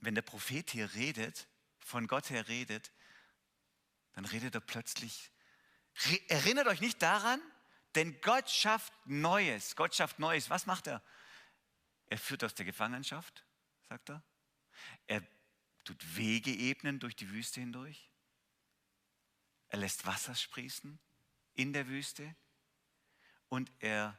wenn 0.00 0.14
der 0.14 0.22
Prophet 0.22 0.70
hier 0.70 0.92
redet, 0.94 1.48
von 1.88 2.06
Gott 2.06 2.30
her 2.30 2.46
redet, 2.48 2.92
dann 4.12 4.26
redet 4.26 4.54
er 4.54 4.60
plötzlich, 4.60 5.32
erinnert 6.28 6.66
euch 6.66 6.80
nicht 6.80 7.00
daran, 7.02 7.40
denn 7.94 8.20
Gott 8.20 8.50
schafft 8.50 8.92
Neues. 9.06 9.74
Gott 9.74 9.94
schafft 9.94 10.18
Neues. 10.18 10.50
Was 10.50 10.66
macht 10.66 10.86
er? 10.86 11.02
Er 12.06 12.18
führt 12.18 12.44
aus 12.44 12.54
der 12.54 12.66
Gefangenschaft, 12.66 13.44
sagt 13.88 14.10
er. 14.10 14.22
Er 15.06 15.22
tut 15.84 16.16
Wege 16.16 16.50
ebnen 16.50 17.00
durch 17.00 17.16
die 17.16 17.30
Wüste 17.30 17.60
hindurch. 17.60 18.10
Er 19.68 19.78
lässt 19.78 20.06
Wasser 20.06 20.34
sprießen 20.34 20.98
in 21.54 21.72
der 21.72 21.88
Wüste 21.88 22.36
und 23.48 23.72
er 23.80 24.16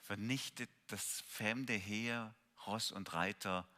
vernichtet 0.00 0.70
das 0.88 1.22
fremde 1.28 1.74
Heer, 1.74 2.34
Ross 2.66 2.90
und 2.90 3.12
Reiter 3.12 3.68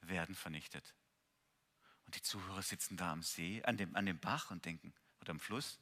werden 0.00 0.34
vernichtet. 0.34 0.94
Und 2.12 2.16
die 2.16 2.28
Zuhörer 2.28 2.60
sitzen 2.60 2.98
da 2.98 3.10
am 3.10 3.22
See, 3.22 3.62
an 3.64 3.78
dem, 3.78 3.96
an 3.96 4.04
dem 4.04 4.18
Bach 4.18 4.50
und 4.50 4.66
denken, 4.66 4.92
oder 5.22 5.30
am 5.30 5.40
Fluss, 5.40 5.78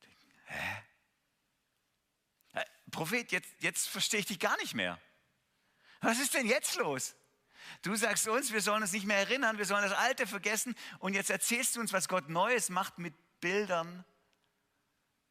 denken, 0.00 0.32
hä? 0.44 0.82
Äh, 2.52 2.64
Prophet, 2.92 3.32
jetzt, 3.32 3.52
jetzt 3.58 3.88
verstehe 3.88 4.20
ich 4.20 4.26
dich 4.26 4.38
gar 4.38 4.56
nicht 4.58 4.74
mehr. 4.74 5.00
Was 6.02 6.20
ist 6.20 6.34
denn 6.34 6.46
jetzt 6.46 6.76
los? 6.76 7.16
Du 7.82 7.96
sagst 7.96 8.28
uns, 8.28 8.52
wir 8.52 8.60
sollen 8.60 8.82
uns 8.82 8.92
nicht 8.92 9.06
mehr 9.06 9.16
erinnern, 9.16 9.58
wir 9.58 9.64
sollen 9.64 9.82
das 9.82 9.98
Alte 9.98 10.24
vergessen 10.24 10.76
und 11.00 11.14
jetzt 11.14 11.30
erzählst 11.30 11.74
du 11.74 11.80
uns, 11.80 11.92
was 11.92 12.06
Gott 12.06 12.28
Neues 12.28 12.68
macht 12.68 13.00
mit 13.00 13.14
Bildern, 13.40 14.04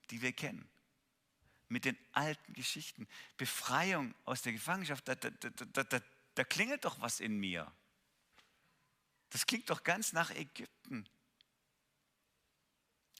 die 0.09 0.21
wir 0.21 0.33
kennen. 0.33 0.69
Mit 1.69 1.85
den 1.85 1.97
alten 2.11 2.51
Geschichten. 2.51 3.07
Befreiung 3.37 4.13
aus 4.25 4.41
der 4.41 4.51
Gefangenschaft, 4.51 5.07
da, 5.07 5.15
da, 5.15 5.29
da, 5.29 6.01
da 6.35 6.43
klingelt 6.43 6.83
doch 6.83 6.99
was 6.99 7.21
in 7.21 7.39
mir. 7.39 7.71
Das 9.29 9.45
klingt 9.45 9.69
doch 9.69 9.83
ganz 9.83 10.13
nach 10.13 10.31
Ägypten. 10.31 11.07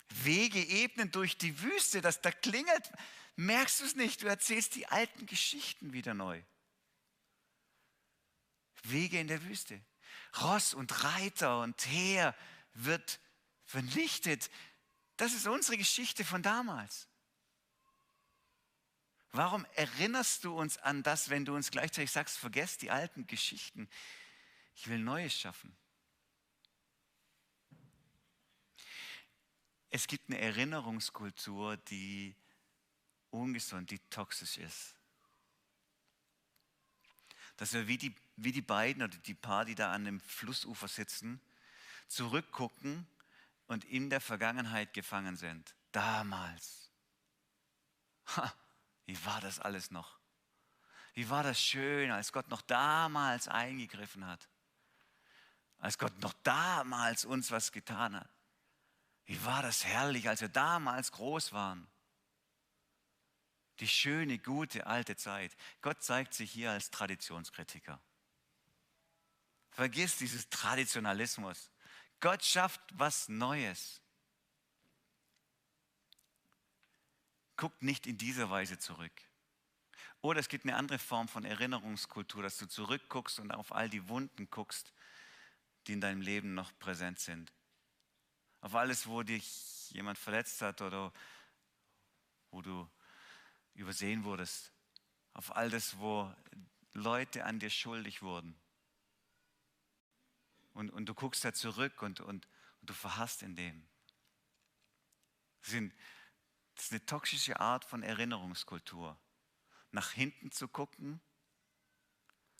Wege 0.09 0.59
ebnen 0.59 1.11
durch 1.11 1.37
die 1.37 1.61
Wüste, 1.61 2.01
das 2.01 2.21
da 2.21 2.31
klingelt. 2.31 2.91
Merkst 3.35 3.79
du 3.79 3.85
es 3.85 3.95
nicht? 3.95 4.21
Du 4.21 4.27
erzählst 4.27 4.75
die 4.75 4.87
alten 4.87 5.25
Geschichten 5.25 5.93
wieder 5.93 6.13
neu. 6.13 6.41
Wege 8.83 9.19
in 9.19 9.27
der 9.27 9.43
Wüste. 9.43 9.81
Ross 10.41 10.73
und 10.73 11.03
Reiter 11.03 11.61
und 11.61 11.85
Heer 11.85 12.35
wird 12.73 13.19
vernichtet. 13.65 14.49
Das 15.17 15.33
ist 15.33 15.47
unsere 15.47 15.77
Geschichte 15.77 16.25
von 16.25 16.41
damals. 16.41 17.07
Warum 19.31 19.65
erinnerst 19.75 20.43
du 20.43 20.57
uns 20.57 20.77
an 20.77 21.03
das, 21.03 21.29
wenn 21.29 21.45
du 21.45 21.55
uns 21.55 21.69
gleichzeitig 21.69 22.09
sagst, 22.09 22.37
vergesst 22.37 22.81
die 22.81 22.89
alten 22.89 23.27
Geschichten? 23.27 23.87
Ich 24.75 24.87
will 24.87 24.99
Neues 24.99 25.33
schaffen. 25.33 25.77
Es 29.89 30.07
gibt 30.07 30.29
eine 30.29 30.39
Erinnerungskultur, 30.39 31.77
die 31.77 32.35
ungesund, 33.31 33.91
die 33.91 33.99
toxisch 34.09 34.57
ist. 34.57 34.95
Dass 37.57 37.73
wir 37.73 37.87
wie 37.87 37.97
die, 37.97 38.15
wie 38.35 38.51
die 38.51 38.61
beiden 38.61 39.03
oder 39.03 39.17
die 39.17 39.33
Paar, 39.33 39.65
die 39.65 39.75
da 39.75 39.91
an 39.91 40.05
dem 40.05 40.19
Flussufer 40.21 40.87
sitzen, 40.87 41.41
zurückgucken 42.07 43.07
und 43.67 43.83
in 43.85 44.09
der 44.09 44.21
Vergangenheit 44.21 44.93
gefangen 44.93 45.35
sind. 45.35 45.75
Damals. 45.91 46.91
Ha, 48.35 48.53
wie 49.05 49.25
war 49.25 49.41
das 49.41 49.59
alles 49.59 49.91
noch? 49.91 50.19
Wie 51.13 51.29
war 51.29 51.43
das 51.43 51.61
schön, 51.61 52.11
als 52.11 52.31
Gott 52.31 52.47
noch 52.49 52.61
damals 52.61 53.47
eingegriffen 53.47 54.25
hat? 54.25 54.47
Als 55.79 55.97
Gott 55.97 56.17
noch 56.19 56.33
damals 56.43 57.25
uns 57.25 57.51
was 57.51 57.71
getan 57.71 58.15
hat. 58.15 58.29
Wie 59.29 59.45
war 59.45 59.61
das 59.61 59.85
herrlich, 59.85 60.27
als 60.27 60.41
wir 60.41 60.49
damals 60.49 61.11
groß 61.11 61.53
waren. 61.53 61.87
Die 63.79 63.87
schöne, 63.87 64.39
gute, 64.39 64.87
alte 64.87 65.15
Zeit. 65.17 65.55
Gott 65.83 66.01
zeigt 66.01 66.33
sich 66.33 66.51
hier 66.51 66.71
als 66.71 66.89
Traditionskritiker. 66.89 68.01
Vergiss 69.69 70.17
dieses 70.17 70.49
Traditionalismus. 70.49 71.69
Gott 72.19 72.43
schafft 72.43 72.81
was 72.91 73.29
Neues. 73.29 74.01
Guckt 77.55 77.83
nicht 77.83 78.07
in 78.07 78.17
dieser 78.17 78.49
Weise 78.49 78.79
zurück. 78.79 79.13
Oder 80.21 80.39
es 80.39 80.49
gibt 80.49 80.65
eine 80.65 80.75
andere 80.75 80.97
Form 80.97 81.27
von 81.27 81.45
Erinnerungskultur, 81.45 82.41
dass 82.41 82.57
du 82.57 82.67
zurückguckst 82.67 83.37
und 83.37 83.51
auf 83.51 83.73
all 83.73 83.89
die 83.89 84.07
Wunden 84.09 84.49
guckst, 84.49 84.91
die 85.85 85.93
in 85.93 86.01
deinem 86.01 86.21
Leben 86.21 86.55
noch 86.55 86.71
präsent 86.79 87.19
sind 87.19 87.53
auf 88.61 88.75
alles, 88.75 89.07
wo 89.07 89.23
dich 89.23 89.89
jemand 89.91 90.17
verletzt 90.17 90.61
hat 90.61 90.81
oder 90.81 91.13
wo 92.51 92.61
du 92.61 92.89
übersehen 93.73 94.23
wurdest, 94.23 94.73
auf 95.33 95.55
all 95.55 95.69
das, 95.69 95.97
wo 95.99 96.33
Leute 96.93 97.45
an 97.45 97.59
dir 97.59 97.69
schuldig 97.69 98.21
wurden. 98.21 98.59
Und, 100.73 100.89
und 100.89 101.05
du 101.05 101.13
guckst 101.13 101.43
da 101.45 101.53
zurück 101.53 102.01
und, 102.01 102.19
und, 102.19 102.47
und 102.81 102.89
du 102.89 102.93
verhasst 102.93 103.43
in 103.43 103.55
dem. 103.55 103.87
Das, 105.61 105.73
ist 105.73 106.91
eine 106.91 107.05
toxische 107.05 107.59
Art 107.59 107.85
von 107.85 108.03
Erinnerungskultur. 108.03 109.19
Nach 109.91 110.11
hinten 110.11 110.51
zu 110.51 110.67
gucken 110.67 111.19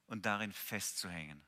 und 0.07 0.25
darin 0.25 0.51
festzuhängen. 0.51 1.41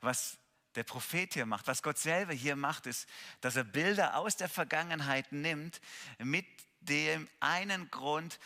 Was 0.00 0.38
der 0.76 0.84
Prophet 0.84 1.34
hier 1.34 1.46
macht, 1.46 1.66
was 1.66 1.82
Gott 1.82 1.98
selber 1.98 2.32
hier 2.32 2.56
macht, 2.56 2.86
ist, 2.86 3.08
dass 3.40 3.56
er 3.56 3.64
Bilder 3.64 4.16
aus 4.16 4.36
der 4.36 4.48
Vergangenheit 4.48 5.32
nimmt, 5.32 5.80
mit 6.18 6.46
dem 6.80 7.28
einen 7.40 7.90
Grund, 7.90 8.38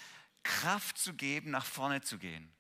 Kraft 0.43 0.97
zu 0.97 1.15
geben, 1.15 1.51
nach 1.51 1.67
vorne 1.67 2.01
zu 2.01 2.19
gehen. 2.19 2.51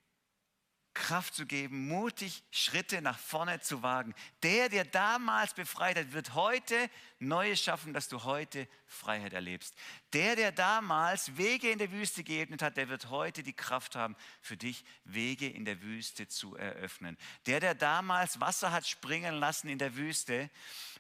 Kraft 0.92 1.34
zu 1.34 1.46
geben, 1.46 1.86
mutig 1.86 2.42
Schritte 2.50 3.00
nach 3.00 3.18
vorne 3.18 3.60
zu 3.60 3.82
wagen. 3.82 4.12
Der, 4.42 4.68
der 4.68 4.84
damals 4.84 5.54
befreit 5.54 5.96
hat, 5.96 6.12
wird 6.12 6.34
heute 6.34 6.90
Neues 7.20 7.62
schaffen, 7.62 7.92
dass 7.92 8.08
du 8.08 8.24
heute 8.24 8.66
Freiheit 8.86 9.32
erlebst. 9.32 9.74
Der, 10.12 10.34
der 10.34 10.50
damals 10.50 11.36
Wege 11.36 11.70
in 11.70 11.78
der 11.78 11.92
Wüste 11.92 12.24
geebnet 12.24 12.60
hat, 12.60 12.76
der 12.76 12.88
wird 12.88 13.08
heute 13.08 13.44
die 13.44 13.52
Kraft 13.52 13.94
haben, 13.94 14.16
für 14.40 14.56
dich 14.56 14.84
Wege 15.04 15.48
in 15.48 15.64
der 15.64 15.80
Wüste 15.80 16.26
zu 16.26 16.56
eröffnen. 16.56 17.16
Der, 17.46 17.60
der 17.60 17.76
damals 17.76 18.40
Wasser 18.40 18.72
hat 18.72 18.86
springen 18.86 19.36
lassen 19.36 19.68
in 19.68 19.78
der 19.78 19.94
Wüste, 19.94 20.50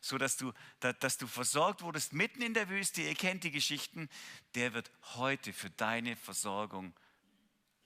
so 0.00 0.18
dass 0.18 0.36
du, 0.36 0.52
dass 1.00 1.18
du 1.18 1.26
versorgt 1.26 1.82
wurdest 1.82 2.12
mitten 2.12 2.42
in 2.42 2.54
der 2.54 2.68
Wüste, 2.68 3.02
ihr 3.02 3.14
kennt 3.16 3.42
die 3.42 3.50
Geschichten, 3.50 4.08
der 4.54 4.72
wird 4.72 4.90
heute 5.16 5.52
für 5.52 5.70
deine 5.70 6.14
Versorgung, 6.14 6.94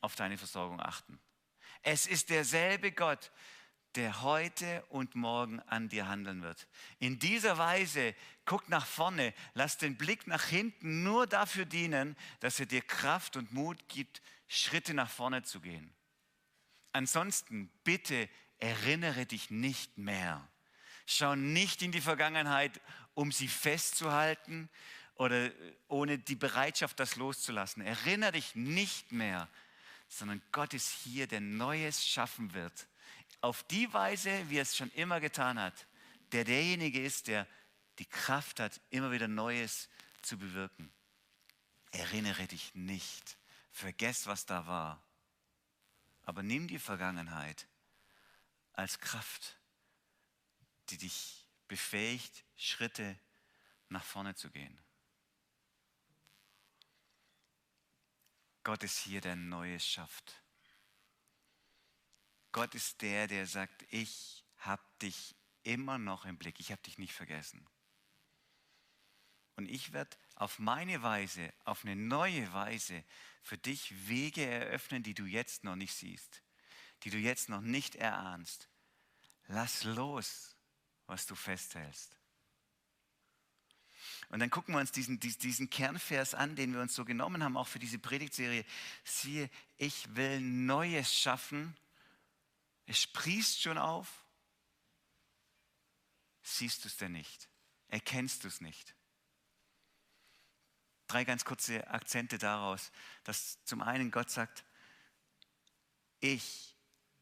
auf 0.03 0.17
deine 0.17 0.37
Versorgung 0.37 0.81
achten. 0.81 1.19
Es 1.85 2.07
ist 2.07 2.31
derselbe 2.31 2.93
Gott, 2.93 3.31
der 3.95 4.23
heute 4.23 4.83
und 4.89 5.15
morgen 5.15 5.61
an 5.61 5.91
dir 5.91 6.09
handeln 6.09 6.43
wird. 6.43 6.67
In 6.99 7.19
dieser 7.19 7.59
Weise 7.59 8.15
guck 8.47 8.69
nach 8.71 8.87
vorne, 8.87 9.35
lass 9.53 9.77
den 9.77 9.97
Blick 9.97 10.27
nach 10.27 10.45
hinten 10.45 11.03
nur 11.03 11.27
dafür 11.27 11.67
dienen, 11.67 12.17
dass 12.41 12.59
er 12.59 12.67
dir 12.67 12.81
Kraft 12.81 13.37
und 13.37 13.53
Mut 13.53 13.87
gibt, 13.89 14.23
Schritte 14.49 14.95
nach 14.95 15.11
vorne 15.11 15.43
zu 15.43 15.61
gehen. 15.61 15.95
Ansonsten 16.93 17.71
bitte 17.85 18.31
erinnere 18.59 19.27
dich 19.27 19.51
nicht 19.51 19.99
mehr. 19.99 20.49
Schau 21.07 21.35
nicht 21.35 21.83
in 21.83 21.93
die 21.93 22.01
Vergangenheit, 22.01 22.81
um 23.13 23.31
sie 23.31 23.49
festzuhalten 23.49 24.71
oder 25.17 25.51
ohne 25.89 26.19
die 26.19 26.35
Bereitschaft, 26.35 26.99
das 26.99 27.17
loszulassen. 27.17 27.83
Erinnere 27.83 28.33
dich 28.33 28.55
nicht 28.55 29.13
mehr 29.13 29.49
sondern 30.09 30.43
Gott 30.53 30.75
ist 30.75 30.91
hier, 30.91 31.27
der 31.27 31.41
Neues 31.41 32.07
schaffen 32.07 32.55
wird. 32.55 32.89
Auf 33.41 33.63
die 33.65 33.93
Weise, 33.93 34.49
wie 34.49 34.59
er 34.59 34.63
es 34.63 34.77
schon 34.77 34.91
immer 34.93 35.21
getan 35.21 35.59
hat. 35.59 35.87
Der 36.33 36.45
derjenige 36.45 37.03
ist, 37.03 37.27
der 37.29 37.47
die 37.99 38.07
Kraft 38.07 38.61
hat, 38.61 38.81
immer 38.91 39.13
wieder 39.13 39.29
Neues 39.29 39.89
zu 40.23 40.39
bewirken. 40.39 40.93
Erinnere 41.91 42.47
dich 42.47 42.75
nicht. 42.75 43.37
Vergess, 43.71 44.27
was 44.27 44.47
da 44.47 44.67
war. 44.67 45.03
Aber 46.23 46.43
nimm 46.43 46.69
die 46.69 46.79
Vergangenheit 46.79 47.69
als 48.73 48.99
Kraft, 48.99 49.57
die 50.91 50.99
dich 50.99 51.47
befähigt, 51.69 52.45
Schritte 52.57 53.19
nach 53.89 54.05
vorne 54.05 54.35
zu 54.35 54.51
gehen. 54.51 54.79
Gott 58.65 58.83
ist 58.83 58.99
hier, 58.99 59.21
der 59.21 59.37
Neues 59.37 59.87
schafft. 59.87 60.43
Gott 62.51 62.75
ist 62.75 63.03
der, 63.03 63.27
der 63.27 63.47
sagt, 63.47 63.85
ich 63.91 64.45
habe 64.57 64.83
dich 65.03 65.37
immer 65.63 65.99
noch 65.99 66.25
im 66.25 66.39
Blick, 66.39 66.61
ich 66.61 66.73
habe 66.73 66.83
dich 66.83 66.99
nicht 66.99 67.13
vergessen. 67.13 67.67
Und 69.57 69.71
ich 69.71 69.93
werde 69.93 70.17
auf 70.35 70.59
meine 70.59 71.03
Weise, 71.03 71.53
auf 71.65 71.85
eine 71.85 71.95
neue 71.95 72.53
Weise 72.53 73.05
für 73.43 73.59
dich 73.59 74.09
Wege 74.09 74.45
eröffnen, 74.45 75.03
die 75.03 75.15
du 75.15 75.27
jetzt 75.27 75.63
noch 75.63 75.77
nicht 75.77 75.95
siehst, 75.95 76.43
die 77.03 77.11
du 77.11 77.19
jetzt 77.19 77.49
noch 77.49 77.61
nicht 77.61 77.95
erahnst. 77.97 78.69
Lass 79.47 79.85
los, 79.85 80.57
was 81.07 81.27
du 81.27 81.35
festhältst. 81.35 82.17
Und 84.29 84.41
dann 84.41 84.51
gucken 84.51 84.75
wir 84.75 84.81
uns 84.81 84.93
diesen, 84.93 85.21
diesen 85.21 85.71
Kernvers 85.71 86.35
an, 86.35 86.57
den 86.57 86.73
wir 86.73 86.81
uns 86.81 86.95
so 86.95 87.05
genommen 87.05 87.45
haben, 87.45 87.57
auch 87.57 87.69
für 87.69 87.79
diese 87.79 87.99
Predigtserie. 87.99 88.65
Siehe, 89.05 89.49
ich 89.77 90.15
will 90.17 90.41
Neues 90.41 91.15
schaffen. 91.15 91.77
Es 92.87 93.01
sprießt 93.03 93.63
schon 93.63 93.79
auf. 93.79 94.25
Siehst 96.43 96.85
du 96.85 96.89
es 96.89 96.97
denn 96.97 97.13
nicht? 97.13 97.49
Erkennst 97.89 98.45
du 98.45 98.49
es 98.49 98.61
nicht? 98.61 98.95
Drei 101.07 101.25
ganz 101.25 101.45
kurze 101.45 101.87
Akzente 101.89 102.39
daraus, 102.39 102.91
dass 103.25 103.63
zum 103.65 103.83
einen 103.83 104.11
Gott 104.11 104.31
sagt, 104.31 104.65
ich 106.21 106.77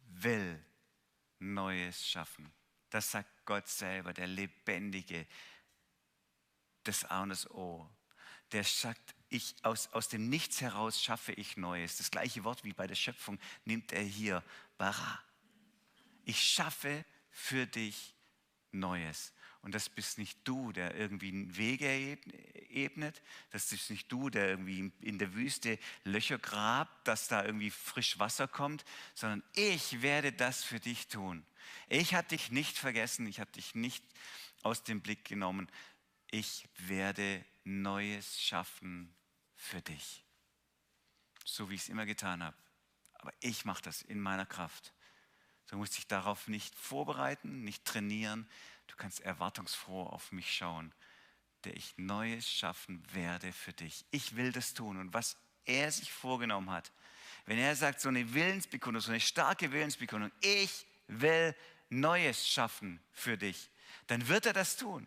will 0.06 0.64
Neues 1.38 2.08
schaffen. 2.08 2.52
Das 2.90 3.10
sagt 3.10 3.44
Gott 3.44 3.68
selber, 3.68 4.12
der 4.12 4.26
lebendige, 4.26 5.26
das 6.84 7.04
A 7.04 7.22
und 7.22 7.30
das 7.30 7.50
O. 7.50 7.88
Der 8.52 8.64
sagt, 8.64 9.14
ich, 9.28 9.54
aus, 9.62 9.88
aus 9.92 10.08
dem 10.08 10.28
Nichts 10.28 10.60
heraus 10.60 11.02
schaffe 11.02 11.32
ich 11.32 11.56
Neues. 11.56 11.96
Das 11.96 12.10
gleiche 12.10 12.44
Wort 12.44 12.64
wie 12.64 12.72
bei 12.72 12.86
der 12.86 12.94
Schöpfung 12.94 13.38
nimmt 13.64 13.92
er 13.92 14.02
hier, 14.02 14.44
bara. 14.76 15.22
Ich 16.24 16.42
schaffe 16.42 17.04
für 17.30 17.66
dich 17.66 18.14
Neues. 18.72 19.32
Und 19.62 19.76
das 19.76 19.88
bist 19.88 20.18
nicht 20.18 20.38
du, 20.42 20.72
der 20.72 20.96
irgendwie 20.96 21.28
einen 21.28 21.56
Weg 21.56 21.82
ebnet. 22.70 23.22
Das 23.50 23.70
ist 23.72 23.90
nicht 23.90 24.10
du, 24.10 24.28
der 24.28 24.48
irgendwie 24.48 24.90
in 25.00 25.18
der 25.18 25.34
Wüste 25.34 25.78
Löcher 26.02 26.38
grabt, 26.38 27.06
dass 27.06 27.28
da 27.28 27.44
irgendwie 27.44 27.70
frisch 27.70 28.18
Wasser 28.18 28.48
kommt, 28.48 28.84
sondern 29.14 29.42
ich 29.54 30.02
werde 30.02 30.32
das 30.32 30.64
für 30.64 30.80
dich 30.80 31.06
tun. 31.06 31.46
Ich 31.88 32.14
habe 32.14 32.26
dich 32.26 32.50
nicht 32.50 32.76
vergessen, 32.76 33.26
ich 33.26 33.38
habe 33.38 33.52
dich 33.52 33.76
nicht 33.76 34.04
aus 34.64 34.82
dem 34.82 35.00
Blick 35.00 35.24
genommen, 35.24 35.68
ich 36.32 36.66
werde 36.78 37.44
Neues 37.62 38.40
schaffen 38.40 39.14
für 39.54 39.82
dich. 39.82 40.24
So 41.44 41.70
wie 41.70 41.74
ich 41.74 41.82
es 41.82 41.88
immer 41.88 42.06
getan 42.06 42.42
habe. 42.42 42.56
Aber 43.14 43.32
ich 43.40 43.64
mache 43.64 43.82
das 43.82 44.02
in 44.02 44.18
meiner 44.18 44.46
Kraft. 44.46 44.94
Du 45.68 45.76
musst 45.76 45.96
dich 45.96 46.08
darauf 46.08 46.48
nicht 46.48 46.74
vorbereiten, 46.74 47.62
nicht 47.62 47.84
trainieren. 47.84 48.48
Du 48.86 48.96
kannst 48.96 49.20
erwartungsfroh 49.20 50.04
auf 50.04 50.32
mich 50.32 50.56
schauen, 50.56 50.92
der 51.64 51.76
ich 51.76 51.94
Neues 51.98 52.50
schaffen 52.50 53.04
werde 53.12 53.52
für 53.52 53.74
dich. 53.74 54.06
Ich 54.10 54.34
will 54.34 54.52
das 54.52 54.74
tun. 54.74 54.96
Und 54.96 55.12
was 55.12 55.36
er 55.66 55.92
sich 55.92 56.10
vorgenommen 56.10 56.70
hat, 56.70 56.92
wenn 57.44 57.58
er 57.58 57.76
sagt, 57.76 58.00
so 58.00 58.08
eine 58.08 58.32
Willensbekundung, 58.32 59.02
so 59.02 59.10
eine 59.10 59.20
starke 59.20 59.70
Willensbekundung, 59.70 60.32
ich 60.40 60.86
will 61.08 61.54
Neues 61.90 62.48
schaffen 62.48 63.00
für 63.12 63.36
dich, 63.36 63.70
dann 64.06 64.26
wird 64.28 64.46
er 64.46 64.54
das 64.54 64.76
tun 64.76 65.06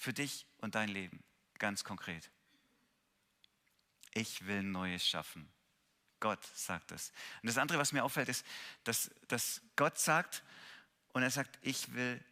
für 0.00 0.14
dich 0.14 0.46
und 0.56 0.74
dein 0.76 0.88
Leben, 0.88 1.22
ganz 1.58 1.84
konkret. 1.84 2.30
Ich 4.14 4.46
will 4.46 4.62
Neues 4.62 5.06
schaffen. 5.06 5.46
Gott 6.20 6.42
sagt 6.54 6.90
es. 6.92 7.12
Und 7.42 7.48
das 7.48 7.58
andere, 7.58 7.78
was 7.78 7.92
mir 7.92 8.02
auffällt, 8.02 8.30
ist, 8.30 8.46
dass, 8.84 9.10
dass 9.28 9.60
Gott 9.76 9.98
sagt, 9.98 10.42
und 11.12 11.22
er 11.22 11.30
sagt, 11.30 11.58
ich 11.60 11.92
will 11.92 12.24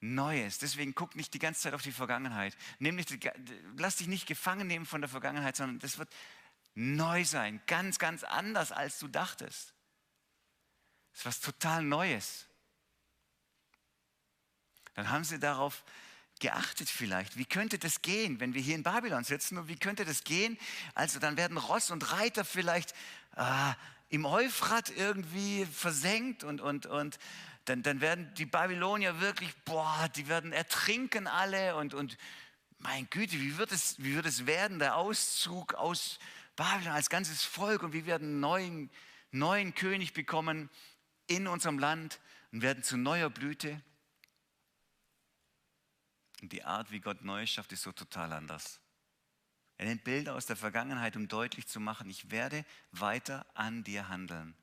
Neues. 0.00 0.58
Deswegen 0.58 0.94
guck 0.94 1.16
nicht 1.16 1.34
die 1.34 1.40
ganze 1.40 1.62
Zeit 1.62 1.74
auf 1.74 1.82
die 1.82 1.90
Vergangenheit. 1.90 2.56
Nimm 2.78 2.94
nicht, 2.94 3.12
lass 3.76 3.96
dich 3.96 4.06
nicht 4.06 4.26
gefangen 4.26 4.68
nehmen 4.68 4.86
von 4.86 5.00
der 5.00 5.10
Vergangenheit, 5.10 5.56
sondern 5.56 5.80
das 5.80 5.98
wird 5.98 6.08
neu 6.74 7.24
sein, 7.24 7.60
ganz, 7.66 7.98
ganz 7.98 8.22
anders, 8.22 8.70
als 8.70 9.00
du 9.00 9.08
dachtest. 9.08 9.74
Das 11.10 11.20
ist 11.20 11.26
was 11.26 11.40
total 11.40 11.82
Neues. 11.82 12.46
Dann 14.94 15.10
haben 15.10 15.24
sie 15.24 15.40
darauf 15.40 15.82
geachtet 16.40 16.88
vielleicht. 16.88 17.36
Wie 17.36 17.44
könnte 17.44 17.78
das 17.78 18.02
gehen, 18.02 18.40
wenn 18.40 18.54
wir 18.54 18.60
hier 18.60 18.74
in 18.74 18.82
Babylon 18.82 19.24
sitzen? 19.24 19.58
Und 19.58 19.68
wie 19.68 19.76
könnte 19.76 20.04
das 20.04 20.24
gehen? 20.24 20.58
Also 20.94 21.18
dann 21.18 21.36
werden 21.36 21.56
Ross 21.56 21.90
und 21.90 22.12
Reiter 22.12 22.44
vielleicht 22.44 22.94
äh, 23.36 23.72
im 24.08 24.24
Euphrat 24.24 24.90
irgendwie 24.90 25.66
versenkt 25.66 26.44
und, 26.44 26.60
und, 26.60 26.86
und 26.86 27.18
dann, 27.64 27.82
dann 27.82 28.00
werden 28.00 28.32
die 28.34 28.46
Babylonier 28.46 29.20
wirklich, 29.20 29.54
boah, 29.64 30.08
die 30.14 30.28
werden 30.28 30.52
ertrinken 30.52 31.26
alle 31.26 31.76
und, 31.76 31.94
und 31.94 32.16
mein 32.78 33.08
Güte, 33.10 33.40
wie 33.40 33.56
wird, 33.56 33.72
es, 33.72 33.96
wie 33.98 34.14
wird 34.14 34.26
es 34.26 34.46
werden, 34.46 34.78
der 34.78 34.96
Auszug 34.96 35.74
aus 35.74 36.18
Babylon 36.54 36.92
als 36.92 37.10
ganzes 37.10 37.42
Volk 37.42 37.82
und 37.82 37.92
wir 37.92 38.06
werden 38.06 38.28
einen 38.28 38.40
neuen, 38.40 38.90
neuen 39.30 39.74
König 39.74 40.12
bekommen 40.12 40.70
in 41.26 41.48
unserem 41.48 41.78
Land 41.78 42.20
und 42.52 42.62
werden 42.62 42.82
zu 42.82 42.96
neuer 42.96 43.30
Blüte. 43.30 43.80
Und 46.42 46.52
die 46.52 46.64
Art, 46.64 46.90
wie 46.90 47.00
Gott 47.00 47.22
Neues 47.22 47.50
schafft, 47.50 47.72
ist 47.72 47.82
so 47.82 47.92
total 47.92 48.32
anders. 48.32 48.80
Er 49.78 49.86
nimmt 49.86 50.04
Bilder 50.04 50.34
aus 50.34 50.46
der 50.46 50.56
Vergangenheit, 50.56 51.16
um 51.16 51.28
deutlich 51.28 51.66
zu 51.66 51.80
machen, 51.80 52.08
ich 52.08 52.30
werde 52.30 52.64
weiter 52.92 53.46
an 53.54 53.84
dir 53.84 54.08
handeln. 54.08 54.54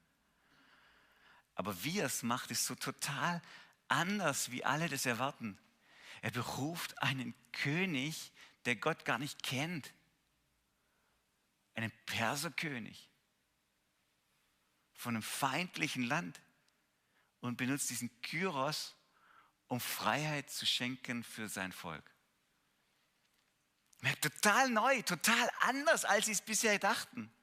Aber 1.56 1.84
wie 1.84 2.00
er 2.00 2.08
es 2.08 2.24
macht, 2.24 2.50
ist 2.52 2.66
so 2.66 2.76
total 2.76 3.42
anders, 3.88 4.52
wie 4.52 4.66
alle 4.66 4.90
das 4.90 5.06
erwarten. 5.06 5.58
Er 6.22 6.32
beruft 6.32 7.02
einen 7.02 7.36
König, 7.52 8.32
der 8.66 8.76
Gott 8.76 9.06
gar 9.06 9.20
nicht 9.20 9.44
kennt, 9.44 9.94
einen 11.76 11.92
Perserkönig 12.06 13.10
von 14.94 15.16
einem 15.16 15.24
feindlichen 15.24 16.04
Land 16.04 16.42
und 17.42 17.58
benutzt 17.58 17.90
diesen 17.90 18.10
Kyros, 18.22 18.96
um 19.74 19.80
Freiheit 19.80 20.52
zu 20.52 20.68
schenken 20.68 21.24
für 21.24 21.50
sein 21.50 21.72
Volk. 21.72 22.04
Total 24.22 24.70
neu, 24.70 25.02
total 25.02 25.50
anders, 25.62 26.06
als 26.06 26.28
sie 26.28 26.34
es 26.34 26.42
bisher 26.42 26.78
dachten. 26.78 27.34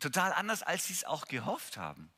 Total 0.00 0.32
anders, 0.32 0.64
als 0.64 0.88
sie 0.88 0.92
es 0.92 1.04
auch 1.04 1.28
gehofft 1.28 1.76
haben. 1.76 2.10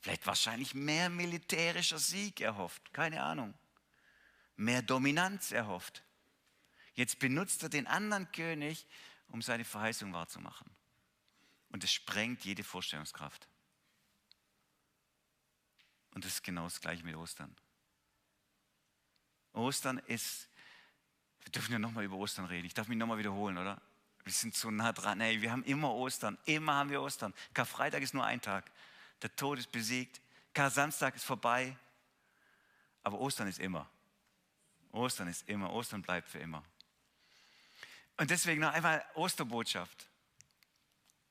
Vielleicht 0.00 0.28
wahrscheinlich 0.28 0.74
mehr 0.74 1.10
militärischer 1.10 1.98
Sieg 1.98 2.40
erhofft, 2.40 2.94
keine 2.94 3.24
Ahnung. 3.24 3.52
Mehr 4.54 4.82
Dominanz 4.82 5.50
erhofft. 5.50 6.04
Jetzt 6.94 7.18
benutzt 7.18 7.64
er 7.64 7.68
den 7.68 7.88
anderen 7.88 8.30
König, 8.30 8.86
um 9.26 9.42
seine 9.42 9.64
Verheißung 9.64 10.12
wahrzumachen. 10.12 10.70
Und 11.70 11.82
es 11.82 11.92
sprengt 11.92 12.44
jede 12.44 12.62
Vorstellungskraft. 12.62 13.48
Und 16.16 16.24
das 16.24 16.32
ist 16.32 16.42
genau 16.44 16.64
das 16.64 16.80
gleiche 16.80 17.04
mit 17.04 17.14
Ostern. 17.14 17.54
Ostern 19.52 19.98
ist, 20.06 20.48
wir 21.42 21.52
dürfen 21.52 21.72
ja 21.72 21.78
nochmal 21.78 22.04
über 22.04 22.16
Ostern 22.16 22.46
reden. 22.46 22.64
Ich 22.64 22.72
darf 22.72 22.88
mich 22.88 22.96
nochmal 22.96 23.18
wiederholen, 23.18 23.58
oder? 23.58 23.78
Wir 24.24 24.32
sind 24.32 24.54
so 24.54 24.70
nah 24.70 24.94
dran. 24.94 25.20
Ey, 25.20 25.42
wir 25.42 25.52
haben 25.52 25.62
immer 25.64 25.92
Ostern. 25.92 26.38
Immer 26.46 26.72
haben 26.72 26.88
wir 26.88 27.02
Ostern. 27.02 27.34
Karfreitag 27.52 28.00
ist 28.00 28.14
nur 28.14 28.24
ein 28.24 28.40
Tag. 28.40 28.64
Der 29.20 29.36
Tod 29.36 29.58
ist 29.58 29.70
besiegt. 29.70 30.22
Kar-Samstag 30.54 31.16
ist 31.16 31.24
vorbei. 31.24 31.76
Aber 33.02 33.20
Ostern 33.20 33.46
ist 33.48 33.58
immer. 33.58 33.86
Ostern 34.92 35.28
ist 35.28 35.46
immer. 35.50 35.70
Ostern 35.70 36.00
bleibt 36.00 36.30
für 36.30 36.38
immer. 36.38 36.64
Und 38.16 38.30
deswegen 38.30 38.62
noch 38.62 38.72
einmal 38.72 39.04
Osterbotschaft, 39.16 40.06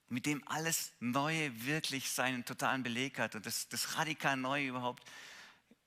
mit 0.10 0.26
dem 0.26 0.48
alles 0.48 0.94
Neue 1.00 1.66
wirklich 1.66 2.10
seinen 2.12 2.46
totalen 2.46 2.84
Beleg 2.84 3.20
hat 3.20 3.36
und 3.36 3.46
das, 3.46 3.68
das 3.70 3.98
radikal 3.98 4.38
Neue 4.38 4.68
überhaupt, 4.68 5.04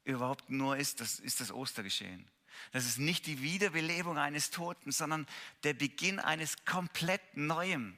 überhaupt 0.04 0.50
nur 0.50 0.76
ist, 0.76 1.00
das 1.00 1.18
ist 1.18 1.40
das 1.40 1.52
Ostergeschehen. 1.52 2.28
Das 2.72 2.85
ist 2.85 2.98
nicht 2.98 3.26
die 3.26 3.40
Wiederbelebung 3.42 4.18
eines 4.18 4.50
Toten, 4.50 4.90
sondern 4.90 5.26
der 5.62 5.74
Beginn 5.74 6.18
eines 6.18 6.64
komplett 6.64 7.37
Neuem, 7.37 7.96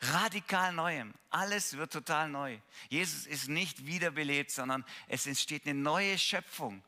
radikal 0.00 0.72
Neuem. 0.72 1.14
Alles 1.30 1.76
wird 1.76 1.92
total 1.92 2.28
neu. 2.28 2.58
Jesus 2.88 3.26
ist 3.26 3.48
nicht 3.48 3.86
wiederbelebt, 3.86 4.50
sondern 4.50 4.84
es 5.08 5.26
entsteht 5.26 5.64
eine 5.64 5.74
neue 5.74 6.18
Schöpfung. 6.18 6.82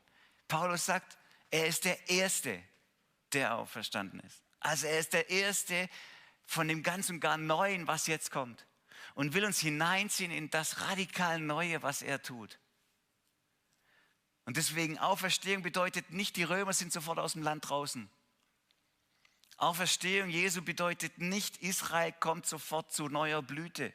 Paulus 0.47 0.85
sagt, 0.85 1.17
er 1.51 1.65
ist 1.65 1.85
der 1.85 2.09
Erste, 2.09 2.61
der 3.33 3.55
auferstanden 3.55 4.19
ist. 4.19 4.43
Also 4.59 4.87
er 4.87 4.99
ist 4.99 5.13
der 5.13 5.29
Erste 5.29 5.89
von 6.49 6.67
dem 6.67 6.81
ganz 6.81 7.11
und 7.11 7.19
gar 7.19 7.37
Neuen, 7.37 7.85
was 7.85 8.07
jetzt 8.07 8.31
kommt. 8.31 8.65
Und 9.13 9.35
will 9.35 9.45
uns 9.45 9.59
hineinziehen 9.59 10.31
in 10.31 10.49
das 10.49 10.81
radikal 10.81 11.39
Neue, 11.39 11.83
was 11.83 12.01
er 12.01 12.23
tut. 12.23 12.57
Und 14.45 14.57
deswegen 14.57 14.97
Auferstehung 14.97 15.61
bedeutet 15.61 16.09
nicht, 16.09 16.37
die 16.37 16.43
Römer 16.43 16.73
sind 16.73 16.91
sofort 16.91 17.19
aus 17.19 17.33
dem 17.33 17.43
Land 17.43 17.69
draußen. 17.69 18.09
Auferstehung 19.57 20.29
Jesu 20.29 20.63
bedeutet 20.63 21.19
nicht, 21.19 21.57
Israel 21.57 22.13
kommt 22.13 22.47
sofort 22.47 22.91
zu 22.91 23.09
neuer 23.09 23.43
Blüte. 23.43 23.93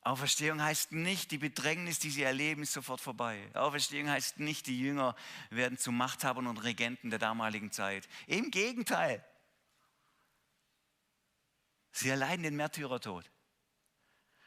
Auferstehung 0.00 0.60
heißt 0.60 0.90
nicht, 0.90 1.30
die 1.30 1.38
Bedrängnis, 1.38 2.00
die 2.00 2.10
sie 2.10 2.22
erleben, 2.22 2.62
ist 2.62 2.72
sofort 2.72 3.00
vorbei. 3.00 3.48
Auferstehung 3.54 4.10
heißt 4.10 4.40
nicht, 4.40 4.66
die 4.66 4.80
Jünger 4.80 5.14
werden 5.50 5.78
zu 5.78 5.92
Machthabern 5.92 6.48
und 6.48 6.64
Regenten 6.64 7.10
der 7.10 7.20
damaligen 7.20 7.70
Zeit. 7.70 8.08
Im 8.26 8.50
Gegenteil. 8.50 9.24
Sie 11.96 12.10
erleiden 12.10 12.42
den 12.42 12.56
Märtyrertod, 12.56 13.24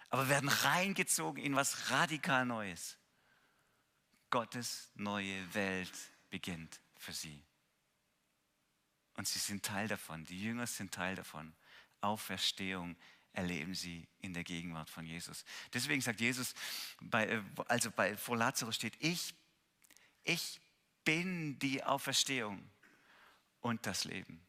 aber 0.10 0.30
werden 0.30 0.50
reingezogen 0.50 1.44
in 1.44 1.56
was 1.56 1.90
radikal 1.90 2.46
Neues. 2.46 3.00
Gottes 4.30 4.92
neue 4.94 5.52
Welt 5.56 5.92
beginnt 6.30 6.80
für 6.96 7.12
sie. 7.12 7.44
Und 9.16 9.28
sie 9.28 9.40
sind 9.40 9.66
Teil 9.66 9.88
davon, 9.88 10.26
die 10.26 10.40
Jünger 10.40 10.68
sind 10.68 10.94
Teil 10.94 11.16
davon. 11.16 11.56
Auferstehung 12.02 12.96
erleben 13.34 13.74
sie 13.74 14.08
in 14.20 14.36
der 14.36 14.44
Gegenwart 14.44 14.92
von 14.92 15.08
Jesus. 15.08 15.44
Deswegen 15.74 16.02
sagt 16.02 16.22
Jesus, 16.22 16.54
bei, 17.02 17.26
äh, 17.26 17.42
also 17.68 17.90
bei, 17.90 18.16
vor 18.16 18.38
Lazarus 18.38 18.76
steht, 18.76 18.94
ich, 19.00 19.34
ich 20.24 20.62
bin 21.04 21.58
die 21.58 21.84
Auferstehung 21.84 22.70
und 23.60 23.88
das 23.88 24.04
Leben. 24.04 24.40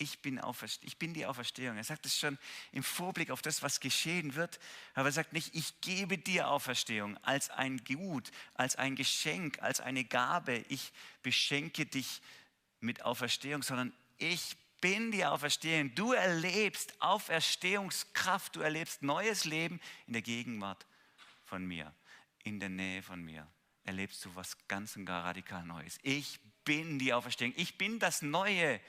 Ich 0.00 0.20
bin, 0.20 0.40
ich 0.82 0.96
bin 0.96 1.12
die 1.12 1.26
Auferstehung. 1.26 1.76
Er 1.76 1.84
sagt 1.84 2.06
es 2.06 2.16
schon 2.16 2.38
im 2.70 2.84
Vorblick 2.84 3.32
auf 3.32 3.42
das, 3.42 3.62
was 3.62 3.80
geschehen 3.80 4.36
wird. 4.36 4.60
Aber 4.94 5.08
er 5.08 5.12
sagt 5.12 5.32
nicht, 5.32 5.54
ich 5.56 5.80
gebe 5.80 6.16
dir 6.16 6.48
Auferstehung 6.48 7.16
als 7.24 7.50
ein 7.50 7.82
Gut, 7.84 8.30
als 8.54 8.76
ein 8.76 8.94
Geschenk, 8.94 9.60
als 9.60 9.80
eine 9.80 10.04
Gabe. 10.04 10.64
Ich 10.68 10.92
beschenke 11.22 11.84
dich 11.84 12.22
mit 12.78 13.02
Auferstehung, 13.02 13.64
sondern 13.64 13.92
ich 14.18 14.56
bin 14.80 15.10
die 15.10 15.24
Auferstehung. 15.24 15.92
Du 15.96 16.12
erlebst 16.12 16.94
Auferstehungskraft, 17.00 18.54
du 18.54 18.60
erlebst 18.60 19.02
neues 19.02 19.44
Leben 19.44 19.80
in 20.06 20.12
der 20.12 20.22
Gegenwart 20.22 20.86
von 21.44 21.64
mir, 21.66 21.92
in 22.44 22.60
der 22.60 22.68
Nähe 22.68 23.02
von 23.02 23.24
mir. 23.24 23.48
Erlebst 23.82 24.24
du 24.24 24.34
was 24.36 24.56
ganz 24.68 24.94
und 24.94 25.06
gar 25.06 25.24
radikal 25.24 25.64
Neues. 25.64 25.98
Ich 26.02 26.38
bin 26.64 27.00
die 27.00 27.12
Auferstehung. 27.12 27.52
Ich 27.56 27.78
bin 27.78 27.98
das 27.98 28.22
Neue 28.22 28.80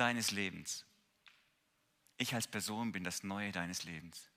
deines 0.00 0.30
Lebens. 0.30 0.84
Ich 2.16 2.34
als 2.34 2.46
Person 2.46 2.92
bin 2.92 3.04
das 3.04 3.22
Neue 3.22 3.52
deines 3.52 3.84
Lebens. 3.84 4.30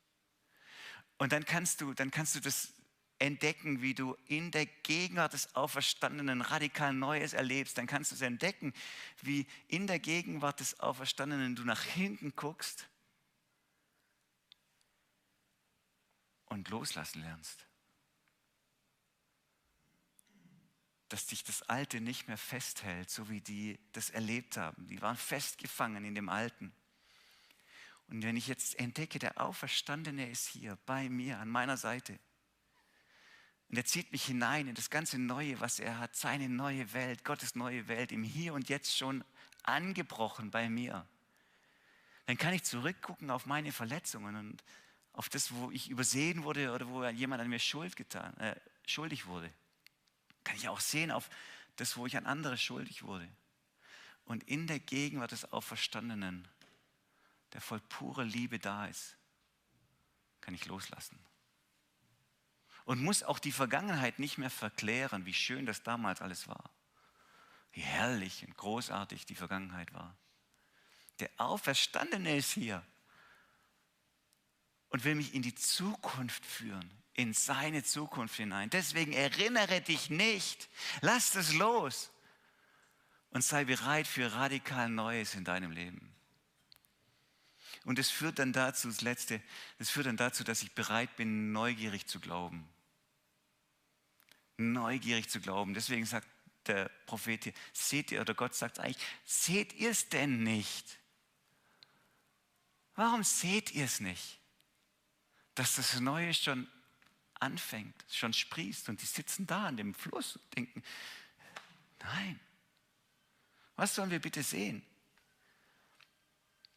Und 1.17 1.31
dann 1.31 1.45
kannst 1.45 1.81
du, 1.81 1.93
dann 1.93 2.11
kannst 2.11 2.35
du 2.35 2.39
das 2.39 2.73
entdecken, 3.19 3.81
wie 3.81 3.93
du 3.93 4.15
in 4.25 4.51
der 4.51 4.65
Gegenwart 4.65 5.33
des 5.33 5.55
Auferstandenen 5.55 6.41
radikal 6.41 6.93
Neues 6.93 7.33
erlebst, 7.33 7.77
dann 7.77 7.85
kannst 7.85 8.11
du 8.11 8.15
es 8.15 8.21
entdecken, 8.21 8.73
wie 9.21 9.45
in 9.67 9.85
der 9.85 9.99
Gegenwart 9.99 10.59
des 10.59 10.79
Auferstandenen 10.79 11.55
du 11.55 11.63
nach 11.63 11.83
hinten 11.83 12.35
guckst 12.35 12.89
und 16.45 16.67
loslassen 16.69 17.21
lernst. 17.21 17.67
Dass 21.11 21.27
dich 21.27 21.43
das 21.43 21.61
Alte 21.63 21.99
nicht 21.99 22.27
mehr 22.29 22.37
festhält, 22.37 23.09
so 23.09 23.29
wie 23.29 23.41
die 23.41 23.77
das 23.91 24.09
erlebt 24.09 24.55
haben. 24.55 24.87
Die 24.87 25.01
waren 25.01 25.17
festgefangen 25.17 26.05
in 26.05 26.15
dem 26.15 26.29
Alten. 26.29 26.71
Und 28.07 28.23
wenn 28.23 28.37
ich 28.37 28.47
jetzt 28.47 28.79
entdecke, 28.79 29.19
der 29.19 29.41
Auferstandene 29.41 30.29
ist 30.29 30.47
hier 30.47 30.77
bei 30.85 31.09
mir, 31.09 31.39
an 31.39 31.49
meiner 31.49 31.75
Seite, 31.75 32.17
und 33.69 33.77
er 33.77 33.85
zieht 33.85 34.11
mich 34.11 34.25
hinein 34.25 34.67
in 34.67 34.75
das 34.75 34.89
ganze 34.89 35.17
Neue, 35.17 35.59
was 35.61 35.79
er 35.79 35.97
hat, 35.99 36.15
seine 36.15 36.49
neue 36.49 36.91
Welt, 36.93 37.23
Gottes 37.23 37.55
neue 37.55 37.87
Welt, 37.87 38.11
im 38.11 38.23
Hier 38.23 38.53
und 38.53 38.67
Jetzt 38.67 38.97
schon 38.97 39.23
angebrochen 39.63 40.51
bei 40.51 40.69
mir. 40.69 41.07
Dann 42.25 42.37
kann 42.37 42.53
ich 42.53 42.63
zurückgucken 42.63 43.31
auf 43.31 43.45
meine 43.45 43.71
Verletzungen 43.71 44.35
und 44.35 44.63
auf 45.13 45.29
das, 45.29 45.53
wo 45.53 45.71
ich 45.71 45.89
übersehen 45.89 46.43
wurde 46.43 46.71
oder 46.71 46.87
wo 46.87 47.05
jemand 47.05 47.41
an 47.41 47.49
mir 47.49 47.59
Schuld 47.59 47.95
getan, 47.95 48.35
äh, 48.37 48.55
schuldig 48.85 49.25
wurde. 49.25 49.53
Kann 50.43 50.55
ich 50.55 50.69
auch 50.69 50.79
sehen 50.79 51.11
auf 51.11 51.29
das, 51.75 51.97
wo 51.97 52.05
ich 52.05 52.17
an 52.17 52.25
andere 52.25 52.57
schuldig 52.57 53.03
wurde. 53.03 53.27
Und 54.25 54.43
in 54.43 54.67
der 54.67 54.79
Gegenwart 54.79 55.31
des 55.31 55.51
Auferstandenen, 55.51 56.47
der 57.53 57.61
voll 57.61 57.79
purer 57.79 58.23
Liebe 58.23 58.59
da 58.59 58.85
ist, 58.85 59.17
kann 60.41 60.53
ich 60.53 60.65
loslassen 60.65 61.19
und 62.85 63.01
muss 63.01 63.23
auch 63.23 63.39
die 63.39 63.51
Vergangenheit 63.51 64.19
nicht 64.19 64.37
mehr 64.37 64.49
verklären, 64.49 65.25
wie 65.25 65.33
schön 65.33 65.65
das 65.65 65.83
damals 65.83 66.21
alles 66.21 66.47
war. 66.47 66.69
Wie 67.71 67.81
herrlich 67.81 68.45
und 68.45 68.57
großartig 68.57 69.25
die 69.25 69.35
Vergangenheit 69.35 69.93
war. 69.93 70.15
Der 71.19 71.29
Auferstandene 71.37 72.35
ist 72.35 72.51
hier 72.51 72.83
und 74.89 75.03
will 75.03 75.15
mich 75.15 75.33
in 75.33 75.41
die 75.41 75.55
Zukunft 75.55 76.45
führen, 76.45 76.91
in 77.13 77.33
seine 77.33 77.83
Zukunft 77.83 78.35
hinein. 78.35 78.69
Deswegen 78.69 79.13
erinnere 79.13 79.81
dich 79.81 80.09
nicht, 80.09 80.69
lass 81.01 81.35
es 81.35 81.53
los 81.53 82.11
und 83.31 83.43
sei 83.43 83.65
bereit 83.65 84.07
für 84.07 84.33
radikal 84.33 84.89
Neues 84.89 85.35
in 85.35 85.43
deinem 85.43 85.71
Leben. 85.71 86.13
Und 87.83 87.97
es 87.97 88.11
führt 88.11 88.39
dann 88.39 88.53
dazu, 88.53 88.87
das 88.87 89.01
Letzte, 89.01 89.41
das 89.79 89.89
führt 89.89 90.05
dann 90.05 90.17
dazu, 90.17 90.43
dass 90.43 90.61
ich 90.61 90.73
bereit 90.73 91.15
bin, 91.15 91.51
neugierig 91.51 92.05
zu 92.05 92.19
glauben. 92.19 92.67
Neugierig 94.57 95.29
zu 95.29 95.41
glauben. 95.41 95.73
Deswegen 95.73 96.05
sagt 96.05 96.27
der 96.67 96.89
Prophet 97.07 97.45
hier, 97.45 97.53
seht 97.73 98.11
ihr, 98.11 98.21
oder 98.21 98.35
Gott 98.35 98.53
sagt 98.53 98.79
eigentlich, 98.79 99.03
seht 99.25 99.73
ihr 99.73 99.89
es 99.89 100.09
denn 100.09 100.43
nicht? 100.43 100.99
Warum 102.95 103.23
seht 103.23 103.71
ihr 103.71 103.85
es 103.85 103.99
nicht? 103.99 104.39
Dass 105.55 105.75
das 105.75 105.99
Neue 105.99 106.33
schon 106.35 106.69
anfängt, 107.41 108.05
schon 108.09 108.33
sprießt 108.33 108.89
und 108.89 109.01
die 109.01 109.05
sitzen 109.05 109.47
da 109.47 109.67
an 109.67 109.77
dem 109.77 109.93
Fluss 109.93 110.35
und 110.35 110.57
denken, 110.57 110.83
nein, 111.99 112.39
was 113.75 113.95
sollen 113.95 114.11
wir 114.11 114.19
bitte 114.19 114.43
sehen? 114.43 114.85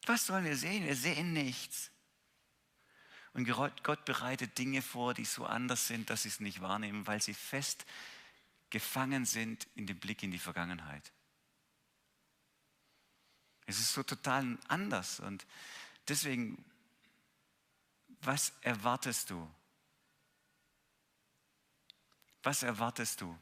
Was 0.05 0.25
sollen 0.25 0.45
wir 0.45 0.57
sehen? 0.57 0.85
Wir 0.85 0.95
sehen 0.95 1.33
nichts. 1.33 1.91
Und 3.33 3.45
Gott 3.83 4.05
bereitet 4.05 4.57
Dinge 4.57 4.81
vor, 4.81 5.13
die 5.13 5.25
so 5.25 5.45
anders 5.45 5.87
sind, 5.87 6.09
dass 6.09 6.23
sie 6.23 6.29
es 6.29 6.39
nicht 6.39 6.61
wahrnehmen, 6.61 7.05
weil 7.05 7.21
sie 7.21 7.33
fest 7.33 7.85
gefangen 8.69 9.25
sind 9.25 9.67
in 9.75 9.87
dem 9.87 9.99
Blick 9.99 10.23
in 10.23 10.31
die 10.31 10.39
Vergangenheit. 10.39 11.11
Es 13.65 13.79
ist 13.79 13.93
so 13.93 14.03
total 14.03 14.57
anders. 14.67 15.19
Und 15.19 15.45
deswegen, 16.07 16.63
was 18.21 18.53
erwartest 18.61 19.31
du? 19.31 19.49
Was 22.45 22.61
erwartest 22.61 23.21
du? 23.21 23.35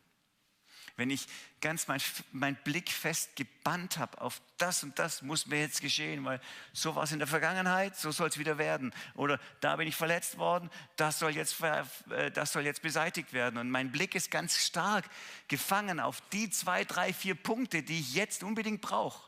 Wenn 0.96 1.10
ich 1.10 1.28
ganz 1.60 1.88
meinen 1.88 2.02
mein 2.32 2.56
Blick 2.64 2.90
fest 2.90 3.36
gebannt 3.36 3.98
habe 3.98 4.22
auf 4.22 4.42
das 4.58 4.82
und 4.84 4.98
das 4.98 5.24
muss 5.24 5.46
mir 5.46 5.60
jetzt 5.60 5.82
geschehen, 5.82 6.24
weil 6.24 6.40
so 6.72 6.96
war 6.96 7.04
es 7.04 7.12
in 7.12 7.20
der 7.20 7.28
Vergangenheit, 7.28 7.98
so 7.98 8.12
soll 8.12 8.30
es 8.30 8.38
wieder 8.38 8.58
werden. 8.58 8.94
Oder 9.16 9.42
da 9.60 9.76
bin 9.76 9.90
ich 9.90 9.96
verletzt 9.96 10.38
worden, 10.38 10.70
das 10.96 11.20
soll, 11.20 11.32
jetzt, 11.32 11.60
äh, 11.62 12.32
das 12.32 12.54
soll 12.54 12.64
jetzt 12.64 12.82
beseitigt 12.82 13.34
werden. 13.34 13.58
Und 13.58 13.72
mein 13.72 13.92
Blick 13.92 14.16
ist 14.16 14.32
ganz 14.32 14.58
stark 14.58 15.10
gefangen 15.50 16.00
auf 16.00 16.22
die 16.30 16.50
zwei, 16.50 16.86
drei, 16.86 17.12
vier 17.12 17.36
Punkte, 17.36 17.84
die 17.84 18.00
ich 18.00 18.14
jetzt 18.14 18.42
unbedingt 18.42 18.80
brauche. 18.82 19.28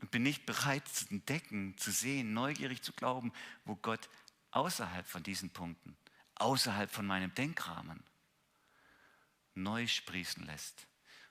Und 0.00 0.10
bin 0.10 0.22
nicht 0.22 0.46
bereit 0.46 0.88
zu 0.88 1.06
entdecken, 1.10 1.76
zu 1.76 1.90
sehen, 1.90 2.32
neugierig 2.32 2.80
zu 2.80 2.92
glauben, 2.92 3.32
wo 3.66 3.76
Gott 3.76 4.08
außerhalb 4.52 5.06
von 5.06 5.22
diesen 5.22 5.50
Punkten, 5.50 5.96
außerhalb 6.36 6.90
von 6.90 7.06
meinem 7.06 7.34
Denkrahmen, 7.34 8.02
neu 9.54 9.86
sprießen 9.86 10.44
lässt 10.44 10.86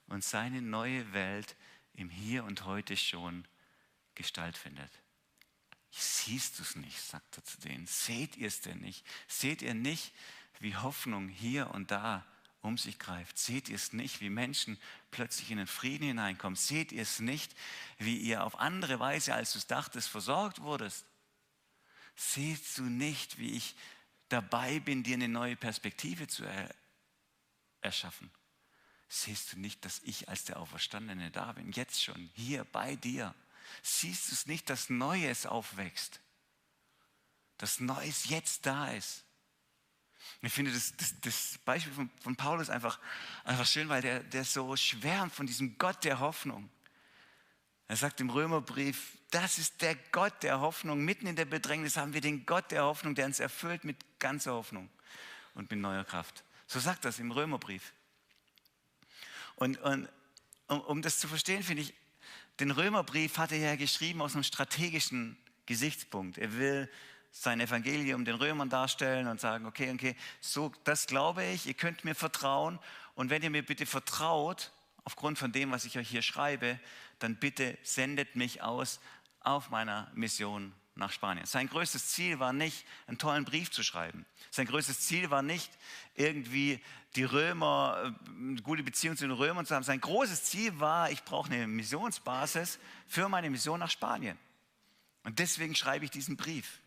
und 0.07 0.23
seine 0.23 0.61
neue 0.61 1.13
Welt 1.13 1.55
im 1.93 2.09
Hier 2.09 2.43
und 2.43 2.65
Heute 2.65 2.97
schon 2.97 3.47
Gestalt 4.15 4.57
findet. 4.57 4.91
Siehst 5.91 6.59
du 6.59 6.63
es 6.63 6.75
nicht, 6.75 6.99
sagt 6.99 7.37
er 7.37 7.45
zu 7.45 7.59
denen. 7.61 7.87
Seht 7.87 8.35
ihr 8.35 8.47
es 8.47 8.61
denn 8.61 8.79
nicht? 8.79 9.05
Seht 9.27 9.61
ihr 9.61 9.73
nicht, 9.73 10.13
wie 10.59 10.75
Hoffnung 10.75 11.29
hier 11.29 11.71
und 11.71 11.91
da 11.91 12.25
um 12.61 12.77
sich 12.77 12.99
greift? 12.99 13.37
Seht 13.37 13.69
ihr 13.69 13.75
es 13.75 13.93
nicht, 13.93 14.19
wie 14.19 14.29
Menschen 14.29 14.77
plötzlich 15.11 15.51
in 15.51 15.57
den 15.57 15.67
Frieden 15.67 16.07
hineinkommen? 16.07 16.57
Seht 16.57 16.91
ihr 16.91 17.03
es 17.03 17.19
nicht, 17.19 17.55
wie 17.97 18.17
ihr 18.17 18.43
auf 18.43 18.59
andere 18.59 18.99
Weise, 18.99 19.35
als 19.35 19.53
du 19.53 19.59
es 19.59 19.67
dachtest, 19.67 20.09
versorgt 20.09 20.61
wurdest? 20.61 21.05
Seht 22.15 22.77
du 22.77 22.83
nicht, 22.83 23.37
wie 23.37 23.51
ich 23.51 23.75
dabei 24.35 24.79
bin, 24.79 25.03
dir 25.03 25.13
eine 25.13 25.29
neue 25.29 25.55
Perspektive 25.55 26.27
zu 26.27 26.43
er 26.43 26.69
erschaffen. 27.79 28.29
Siehst 29.07 29.53
du 29.53 29.59
nicht, 29.59 29.85
dass 29.85 30.01
ich 30.03 30.27
als 30.27 30.43
der 30.43 30.59
Auferstandene 30.59 31.31
da 31.31 31.53
bin? 31.53 31.71
Jetzt 31.71 32.03
schon, 32.03 32.29
hier 32.33 32.65
bei 32.65 32.97
dir. 32.97 33.33
Siehst 33.81 34.29
du 34.29 34.33
es 34.33 34.45
nicht, 34.45 34.69
dass 34.69 34.89
Neues 34.89 35.45
aufwächst? 35.45 36.19
Dass 37.57 37.79
Neues 37.79 38.27
jetzt 38.27 38.65
da 38.65 38.91
ist? 38.91 39.23
Ich 40.41 40.51
finde 40.51 40.73
das, 40.73 40.93
das, 40.97 41.15
das 41.21 41.57
Beispiel 41.59 41.93
von, 41.93 42.09
von, 42.21 42.35
Paulus 42.35 42.69
einfach, 42.69 42.99
einfach 43.45 43.65
schön, 43.65 43.87
weil 43.87 44.01
der, 44.01 44.21
der 44.21 44.43
so 44.43 44.75
schwärmt 44.75 45.33
von 45.33 45.47
diesem 45.47 45.77
Gott 45.77 46.03
der 46.03 46.19
Hoffnung. 46.19 46.69
Er 47.87 47.95
sagt 47.95 48.19
im 48.19 48.29
Römerbrief, 48.29 49.17
das 49.31 49.57
ist 49.57 49.81
der 49.81 49.95
Gott 50.11 50.41
der 50.41 50.59
Hoffnung. 50.59 51.03
Mitten 51.03 51.27
in 51.27 51.35
der 51.35 51.45
Bedrängnis 51.45 51.97
haben 51.97 52.13
wir 52.13 52.21
den 52.21 52.45
Gott 52.45 52.71
der 52.71 52.83
Hoffnung, 52.83 53.15
der 53.15 53.25
uns 53.25 53.39
erfüllt 53.39 53.83
mit 53.83 53.97
ganzer 54.19 54.53
Hoffnung 54.53 54.89
und 55.53 55.69
mit 55.69 55.79
neuer 55.79 56.03
Kraft. 56.03 56.43
So 56.67 56.79
sagt 56.79 57.05
das 57.05 57.19
im 57.19 57.31
Römerbrief. 57.31 57.93
Und, 59.55 59.79
und 59.81 60.09
um, 60.67 60.81
um 60.81 61.01
das 61.01 61.19
zu 61.19 61.27
verstehen, 61.27 61.63
finde 61.63 61.83
ich, 61.83 61.93
den 62.59 62.71
Römerbrief 62.71 63.37
hat 63.37 63.51
er 63.51 63.57
ja 63.57 63.75
geschrieben 63.75 64.21
aus 64.21 64.33
einem 64.33 64.43
strategischen 64.43 65.37
Gesichtspunkt. 65.65 66.37
Er 66.37 66.53
will 66.53 66.89
sein 67.31 67.59
Evangelium 67.59 68.23
den 68.23 68.35
Römern 68.35 68.69
darstellen 68.69 69.27
und 69.27 69.41
sagen, 69.41 69.65
okay, 69.65 69.91
okay, 69.93 70.15
so, 70.39 70.71
das 70.85 71.05
glaube 71.05 71.43
ich, 71.43 71.67
ihr 71.67 71.73
könnt 71.73 72.05
mir 72.05 72.15
vertrauen 72.15 72.79
und 73.13 73.29
wenn 73.29 73.43
ihr 73.43 73.49
mir 73.49 73.65
bitte 73.65 73.85
vertraut, 73.85 74.71
aufgrund 75.05 75.39
von 75.39 75.51
dem, 75.51 75.71
was 75.71 75.85
ich 75.85 75.97
euch 75.97 76.09
hier 76.09 76.21
schreibe, 76.21 76.79
dann 77.19 77.37
bitte 77.37 77.77
sendet 77.83 78.35
mich 78.35 78.61
aus 78.61 78.99
auf 79.39 79.69
meiner 79.69 80.11
Mission 80.13 80.73
nach 80.95 81.11
Spanien. 81.11 81.45
Sein 81.45 81.67
größtes 81.67 82.09
Ziel 82.09 82.39
war 82.39 82.53
nicht, 82.53 82.85
einen 83.07 83.17
tollen 83.17 83.45
Brief 83.45 83.69
zu 83.69 83.83
schreiben. 83.83 84.25
Sein 84.49 84.65
größtes 84.65 85.01
Ziel 85.01 85.29
war 85.29 85.41
nicht, 85.41 85.71
irgendwie 86.15 86.81
die 87.15 87.23
Römer, 87.23 88.13
äh, 88.27 88.29
eine 88.29 88.61
gute 88.61 88.83
Beziehung 88.83 89.15
zu 89.15 89.25
den 89.25 89.35
Römern 89.35 89.65
zu 89.65 89.75
haben. 89.75 89.83
Sein 89.83 90.01
großes 90.01 90.43
Ziel 90.45 90.79
war, 90.79 91.11
ich 91.11 91.23
brauche 91.23 91.51
eine 91.51 91.67
Missionsbasis 91.67 92.79
für 93.07 93.29
meine 93.29 93.49
Mission 93.49 93.79
nach 93.79 93.89
Spanien. 93.89 94.37
Und 95.23 95.39
deswegen 95.39 95.75
schreibe 95.75 96.05
ich 96.05 96.11
diesen 96.11 96.37
Brief. 96.37 96.79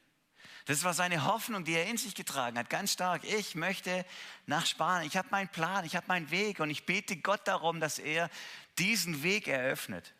Das 0.68 0.84
war 0.84 0.92
seine 0.92 1.24
Hoffnung, 1.24 1.64
die 1.64 1.72
er 1.72 1.86
in 1.86 1.96
sich 1.96 2.14
getragen 2.14 2.58
hat, 2.58 2.68
ganz 2.68 2.92
stark. 2.92 3.24
Ich 3.24 3.54
möchte 3.54 4.04
nach 4.44 4.66
Spanien. 4.66 5.08
Ich 5.08 5.16
habe 5.16 5.28
meinen 5.30 5.48
Plan, 5.48 5.86
ich 5.86 5.96
habe 5.96 6.06
meinen 6.08 6.30
Weg 6.30 6.60
und 6.60 6.68
ich 6.68 6.84
bete 6.84 7.16
Gott 7.16 7.40
darum, 7.48 7.80
dass 7.80 7.98
er 7.98 8.28
diesen 8.76 9.22
Weg 9.22 9.48
eröffnet 9.48 10.12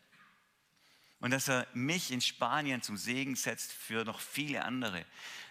und 1.19 1.29
dass 1.29 1.49
er 1.49 1.67
mich 1.75 2.09
in 2.09 2.19
Spanien 2.19 2.81
zum 2.81 2.97
Segen 2.97 3.35
setzt 3.35 3.71
für 3.71 4.03
noch 4.05 4.19
viele 4.19 4.65
andere. 4.65 5.05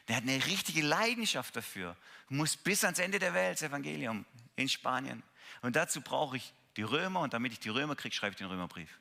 Der 0.08 0.16
hat 0.16 0.24
eine 0.24 0.44
richtige 0.46 0.82
Leidenschaft 0.82 1.54
dafür, 1.54 1.96
muss 2.28 2.56
bis 2.56 2.82
ans 2.82 2.98
Ende 2.98 3.20
der 3.20 3.34
Welt 3.34 3.58
das 3.58 3.68
Evangelium 3.68 4.26
in 4.56 4.68
Spanien. 4.68 5.22
Und 5.62 5.76
dazu 5.76 6.00
brauche 6.00 6.38
ich 6.38 6.52
die 6.76 6.82
Römer 6.82 7.20
und 7.20 7.34
damit 7.34 7.52
ich 7.52 7.60
die 7.60 7.68
Römer 7.68 7.94
kriege, 7.94 8.16
schreibe 8.16 8.32
ich 8.32 8.38
den 8.38 8.48
Römerbrief. 8.48 8.98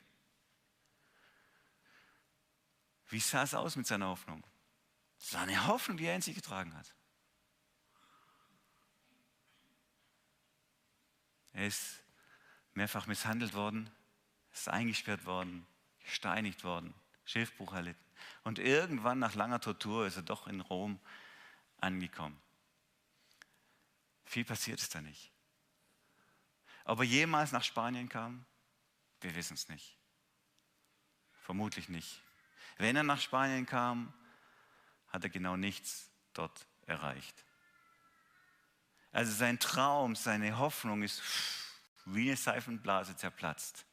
Wie 3.08 3.18
sah 3.18 3.42
es 3.42 3.52
aus 3.52 3.74
mit 3.74 3.88
seiner 3.88 4.06
Hoffnung? 4.06 4.44
Es 5.18 5.34
war 5.34 5.42
eine 5.42 5.66
Hoffnung, 5.66 5.96
die 5.96 6.06
er 6.06 6.14
in 6.14 6.22
sich 6.22 6.34
getragen 6.34 6.74
hat. 6.74 6.94
Er 11.52 11.66
ist 11.66 12.02
mehrfach 12.74 13.06
misshandelt 13.06 13.54
worden, 13.54 13.90
ist 14.52 14.68
eingesperrt 14.68 15.24
worden, 15.24 15.66
gesteinigt 16.04 16.62
worden, 16.62 16.94
Schiffbruch 17.24 17.72
erlitten. 17.72 18.04
Und 18.44 18.58
irgendwann 18.58 19.18
nach 19.18 19.34
langer 19.34 19.60
Tortur 19.60 20.06
ist 20.06 20.16
er 20.16 20.22
doch 20.22 20.46
in 20.46 20.60
Rom 20.60 21.00
angekommen. 21.80 22.40
Viel 24.24 24.44
passiert 24.44 24.80
ist 24.80 24.94
da 24.94 25.00
nicht. 25.00 25.32
Ob 26.84 27.00
er 27.00 27.04
jemals 27.04 27.52
nach 27.52 27.64
Spanien 27.64 28.08
kam, 28.08 28.46
wir 29.20 29.34
wissen 29.34 29.54
es 29.54 29.68
nicht. 29.68 29.96
Vermutlich 31.42 31.88
nicht. 31.88 32.22
Wenn 32.76 32.94
er 32.94 33.02
nach 33.02 33.20
Spanien 33.20 33.66
kam, 33.66 34.12
hat 35.08 35.24
er 35.24 35.30
genau 35.30 35.56
nichts 35.56 36.10
dort 36.32 36.66
erreicht. 36.86 37.44
Also 39.12 39.32
sein 39.32 39.58
Traum, 39.58 40.16
seine 40.16 40.58
Hoffnung 40.58 41.02
ist 41.02 41.22
wie 42.04 42.28
eine 42.28 42.36
Seifenblase 42.36 43.16
zerplatzt. 43.16 43.84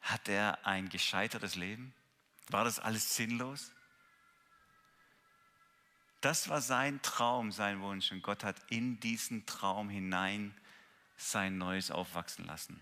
Hat 0.00 0.28
er 0.28 0.66
ein 0.66 0.88
gescheitertes 0.88 1.54
Leben? 1.54 1.94
War 2.48 2.64
das 2.64 2.78
alles 2.78 3.14
sinnlos? 3.14 3.72
Das 6.20 6.48
war 6.48 6.60
sein 6.60 7.00
Traum, 7.02 7.52
sein 7.52 7.80
Wunsch. 7.80 8.12
Und 8.12 8.22
Gott 8.22 8.44
hat 8.44 8.56
in 8.70 9.00
diesen 9.00 9.46
Traum 9.46 9.88
hinein 9.88 10.54
sein 11.16 11.58
Neues 11.58 11.90
aufwachsen 11.90 12.44
lassen. 12.44 12.80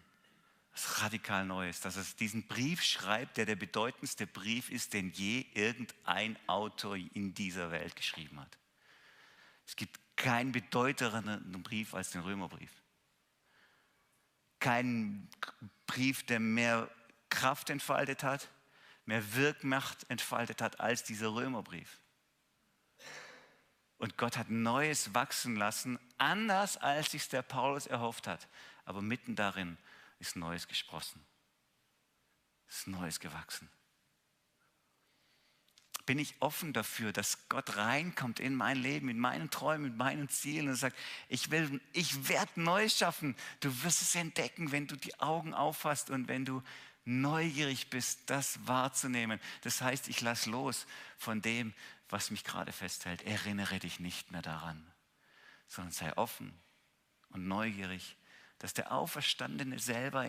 Was 0.79 1.03
radikal 1.03 1.45
Neues, 1.45 1.81
dass 1.81 1.97
er 1.97 2.05
diesen 2.21 2.47
Brief 2.47 2.85
schreibt, 2.85 3.37
der 3.37 3.47
der 3.47 3.57
bedeutendste 3.57 4.29
Brief 4.29 4.71
ist, 4.71 4.93
den 4.93 5.11
je 5.11 5.45
irgendein 5.55 6.39
Autor 6.47 6.95
in 6.97 7.35
dieser 7.35 7.73
Welt 7.73 7.97
geschrieben 7.97 8.39
hat. 8.39 8.59
Es 9.67 9.75
gibt 9.75 9.99
keinen 10.15 10.53
bedeutenderen 10.53 11.65
Brief 11.65 11.95
als 11.95 12.11
den 12.11 12.21
Römerbrief. 12.21 12.71
Keinen 14.61 15.29
Brief, 15.89 16.25
der 16.27 16.39
mehr 16.39 16.89
Kraft 17.29 17.71
entfaltet 17.71 18.23
hat, 18.23 18.49
mehr 19.05 19.35
Wirkmacht 19.35 20.09
entfaltet 20.09 20.63
hat 20.63 20.79
als 20.79 21.03
dieser 21.03 21.35
Römerbrief. 21.35 21.99
Und 23.97 24.17
Gott 24.17 24.37
hat 24.37 24.49
Neues 24.49 25.13
wachsen 25.13 25.57
lassen, 25.57 25.99
anders 26.19 26.77
als 26.77 27.11
sich 27.11 27.29
der 27.29 27.43
Paulus 27.43 27.89
erhofft 27.89 28.29
hat. 28.29 28.47
Aber 28.85 29.03
mitten 29.03 29.35
darin 29.35 29.77
ist 30.19 30.37
Neues 30.37 30.69
gesprossen. 30.69 31.25
Ist 32.69 32.87
Neues 32.87 33.21
gewachsen. 33.21 33.71
Bin 36.07 36.19
ich 36.19 36.41
offen 36.41 36.73
dafür, 36.73 37.13
dass 37.13 37.49
Gott 37.49 37.77
reinkommt 37.77 38.41
in 38.41 38.55
mein 38.55 38.79
Leben, 38.79 39.11
in 39.11 39.19
meinen 39.19 39.51
Träumen, 39.51 39.93
in 39.93 39.97
meinen 39.97 40.29
Zielen 40.29 40.69
und 40.69 40.77
sagt, 40.77 40.97
ich 41.29 41.51
will, 41.51 41.81
ich 41.93 42.29
werde 42.29 42.61
Neues 42.61 42.97
schaffen. 42.97 43.37
Du 43.61 43.83
wirst 43.83 44.01
es 44.01 44.15
entdecken, 44.15 44.73
wenn 44.73 44.87
du 44.87 44.97
die 44.97 45.19
Augen 45.21 45.53
auffasst 45.53 46.09
und 46.09 46.29
wenn 46.29 46.47
du 46.47 46.63
neugierig 47.05 47.91
bist, 47.91 48.21
das 48.27 48.67
wahrzunehmen. 48.67 49.41
Das 49.63 49.81
heißt, 49.81 50.09
ich 50.09 50.21
lasse 50.21 50.51
los 50.51 50.87
von 51.17 51.43
dem, 51.43 51.75
was 52.09 52.31
mich 52.31 52.45
gerade 52.45 52.73
festhält. 52.73 53.23
Erinnere 53.23 53.79
dich 53.79 54.01
nicht 54.01 54.31
mehr 54.31 54.43
daran, 54.43 54.91
sondern 55.69 55.93
sei 55.93 56.17
offen 56.17 56.59
und 57.31 57.47
neugierig, 57.47 58.17
dass 58.59 58.75
der 58.75 58.93
Auferstandene 58.93 59.79
selber 59.79 60.25